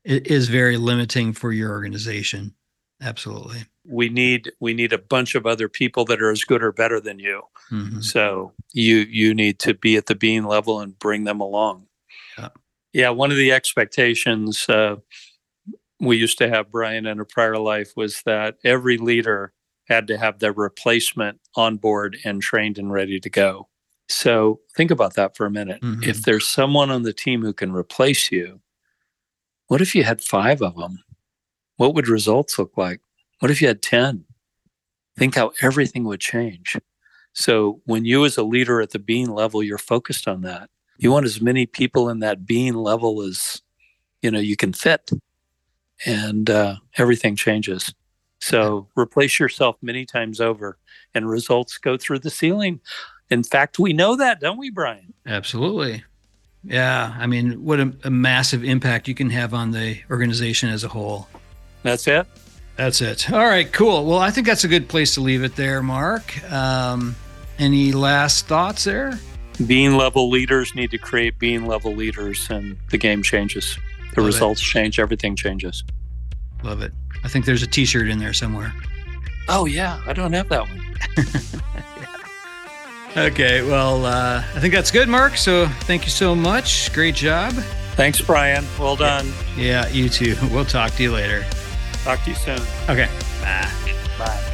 it 0.05 0.29
is 0.29 0.49
very 0.49 0.77
limiting 0.77 1.33
for 1.33 1.53
your 1.53 1.71
organization. 1.71 2.55
Absolutely. 3.03 3.65
We 3.85 4.09
need 4.09 4.53
we 4.61 4.73
need 4.73 4.93
a 4.93 4.99
bunch 4.99 5.35
of 5.35 5.47
other 5.47 5.69
people 5.69 6.05
that 6.07 6.23
are 6.23 6.31
as 6.31 6.45
good 6.45 6.63
or 6.63 6.73
better 6.73 7.01
than 7.01 7.19
you. 7.19 7.43
Mm-hmm. 7.71 8.01
So 8.01 8.53
you 8.73 8.99
you 8.99 9.35
need 9.35 9.59
to 9.61 9.75
be 9.75 9.97
at 9.97 10.07
the 10.07 10.15
being 10.15 10.45
level 10.45 10.81
and 10.81 10.99
bring 10.99 11.25
them 11.25 11.41
along. 11.41 11.87
Yeah. 12.39 12.49
Yeah. 12.93 13.11
One 13.11 13.31
of 13.31 13.37
the 13.37 13.53
expectations 13.53 14.67
uh, 14.69 14.97
we 16.01 16.17
used 16.17 16.39
to 16.39 16.49
have 16.49 16.71
Brian 16.71 17.07
in 17.07 17.21
a 17.21 17.25
prior 17.25 17.59
life 17.59 17.93
was 17.97 18.23
that 18.27 18.57
every 18.65 18.99
leader 18.99 19.53
had 19.89 20.07
to 20.09 20.19
have 20.19 20.39
their 20.39 20.53
replacement 20.53 21.41
on 21.55 21.77
board 21.77 22.19
and 22.25 22.43
trained 22.43 22.79
and 22.79 22.93
ready 22.93 23.21
to 23.21 23.31
go. 23.31 23.69
So 24.09 24.61
think 24.77 24.91
about 24.91 25.15
that 25.15 25.37
for 25.37 25.47
a 25.47 25.51
minute. 25.51 25.81
Mm-hmm. 25.83 26.09
If 26.09 26.23
there's 26.23 26.47
someone 26.47 26.91
on 26.91 27.03
the 27.03 27.13
team 27.13 27.43
who 27.43 27.53
can 27.53 27.73
replace 27.73 28.31
you, 28.31 28.61
what 29.69 29.81
if 29.81 29.95
you 29.95 30.05
had 30.05 30.21
five 30.21 30.63
of 30.63 30.77
them? 30.77 31.03
What 31.77 31.95
would 31.95 32.09
results 32.09 32.59
look 32.59 32.77
like? 32.77 33.01
What 33.41 33.51
if 33.51 33.61
you 33.61 33.69
had 33.69 33.83
10? 33.83 34.25
Think 35.19 35.35
how 35.35 35.53
everything 35.63 36.05
would 36.05 36.21
change. 36.21 36.77
So 37.33 37.81
when 37.85 38.05
you 38.05 38.25
as 38.25 38.37
a 38.37 38.43
leader 38.43 38.81
at 38.81 38.91
the 38.91 38.99
being 38.99 39.31
level, 39.31 39.63
you're 39.63 39.79
focused 39.79 40.29
on 40.29 40.43
that. 40.43 40.71
You 40.99 41.11
want 41.13 41.27
as 41.27 41.41
many 41.41 41.67
people 41.67 42.09
in 42.09 42.21
that 42.21 42.47
being 42.47 42.75
level 42.75 43.23
as 43.23 43.61
you 44.23 44.31
know 44.31 44.39
you 44.39 44.57
can 44.57 44.73
fit 44.73 45.11
and 46.05 46.51
uh, 46.51 46.77
everything 46.97 47.37
changes. 47.37 47.93
So 48.41 48.89
replace 48.97 49.39
yourself 49.39 49.77
many 49.81 50.05
times 50.05 50.41
over, 50.41 50.79
and 51.15 51.29
results 51.29 51.79
go 51.79 51.97
through 51.97 52.21
the 52.21 52.31
ceiling. 52.31 52.81
In 53.31 53.43
fact, 53.43 53.79
we 53.79 53.93
know 53.93 54.17
that, 54.17 54.41
don't 54.41 54.59
we, 54.59 54.71
Brian? 54.71 55.15
Absolutely. 55.27 56.05
Yeah. 56.63 57.15
I 57.19 57.27
mean, 57.27 57.65
what 57.65 57.81
a, 57.81 57.93
a 58.05 58.11
massive 58.11 58.65
impact 58.65 59.09
you 59.09 59.15
can 59.15 59.31
have 59.31 59.55
on 59.55 59.71
the 59.71 59.99
organization 60.11 60.69
as 60.69 60.85
a 60.85 60.89
whole. 60.89 61.29
That's 61.83 62.07
it. 62.07 62.27
That's 62.77 63.01
it. 63.01 63.33
All 63.33 63.47
right, 63.47 63.73
cool. 63.73 64.05
Well, 64.05 64.19
I 64.19 64.31
think 64.31 64.47
that's 64.47 64.65
a 64.65 64.69
good 64.69 64.89
place 64.89 65.15
to 65.15 65.21
leave 65.23 65.43
it 65.43 65.57
there, 65.57 65.83
Mark. 65.83 66.53
Um, 66.53 67.17
any 67.59 67.93
last 67.93 68.47
thoughts 68.47 68.85
there? 68.85 69.19
Being 69.67 69.97
level 69.97 70.29
leaders 70.29 70.75
need 70.75 70.91
to 70.91 70.99
create 70.99 71.39
being 71.39 71.65
level 71.67 71.95
leaders, 71.95 72.47
and 72.51 72.77
the 72.91 72.99
game 72.99 73.23
changes 73.23 73.79
the 74.15 74.21
Love 74.21 74.27
results 74.27 74.61
it. 74.61 74.65
change, 74.65 74.99
everything 74.99 75.37
changes. 75.37 75.85
Love 76.63 76.83
it. 76.83 76.93
I 77.25 77.29
think 77.29 77.45
there's 77.45 77.63
a 77.63 77.67
T-shirt 77.67 78.09
in 78.09 78.19
there 78.19 78.33
somewhere. 78.33 78.73
Oh 79.49 79.67
yeah, 79.67 80.01
I 80.07 80.13
don't 80.13 80.33
have 80.33 80.49
that 80.49 80.63
one. 80.69 80.83
okay, 83.17 83.63
well, 83.63 84.05
uh, 84.05 84.43
I 84.55 84.61
think 84.61 84.75
that's 84.75 84.91
good, 84.91 85.09
Mark. 85.09 85.37
So 85.37 85.67
thank 85.83 86.05
you 86.05 86.11
so 86.11 86.35
much. 86.35 86.93
Great 86.93 87.15
job. 87.15 87.53
Thanks, 87.95 88.21
Brian. 88.21 88.65
Well 88.79 88.97
done. 88.97 89.33
Yeah, 89.57 89.89
you 89.89 90.09
too. 90.09 90.37
We'll 90.51 90.65
talk 90.65 90.93
to 90.93 91.03
you 91.03 91.13
later. 91.13 91.45
Talk 92.05 92.23
to 92.25 92.31
you 92.31 92.37
soon. 92.37 92.61
Okay. 92.89 93.09
Bye. 93.41 93.71
Bye. 94.19 94.53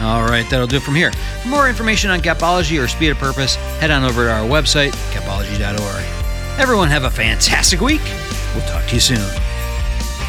All 0.00 0.22
right, 0.24 0.48
that'll 0.48 0.68
do 0.68 0.76
it 0.76 0.82
from 0.82 0.94
here. 0.94 1.10
For 1.42 1.48
more 1.48 1.68
information 1.68 2.10
on 2.10 2.20
Gapology 2.20 2.82
or 2.82 2.86
Speed 2.86 3.10
of 3.10 3.18
Purpose, 3.18 3.56
head 3.80 3.90
on 3.90 4.04
over 4.04 4.24
to 4.26 4.32
our 4.32 4.46
website, 4.48 4.92
gapology.org. 5.12 6.17
Everyone 6.58 6.88
have 6.88 7.04
a 7.04 7.10
fantastic 7.10 7.80
week. 7.80 8.02
We'll 8.52 8.66
talk 8.66 8.84
to 8.88 8.94
you 8.94 9.00
soon. 9.00 9.24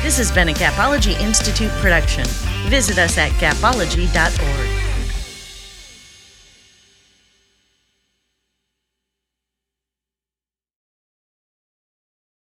This 0.04 0.16
has 0.20 0.32
been 0.32 0.50
a 0.50 0.54
Gapology 0.54 1.20
Institute 1.20 1.72
production. 1.82 2.24
Visit 2.70 3.00
us 3.00 3.18
at 3.18 3.32
gapology.org. 3.32 4.69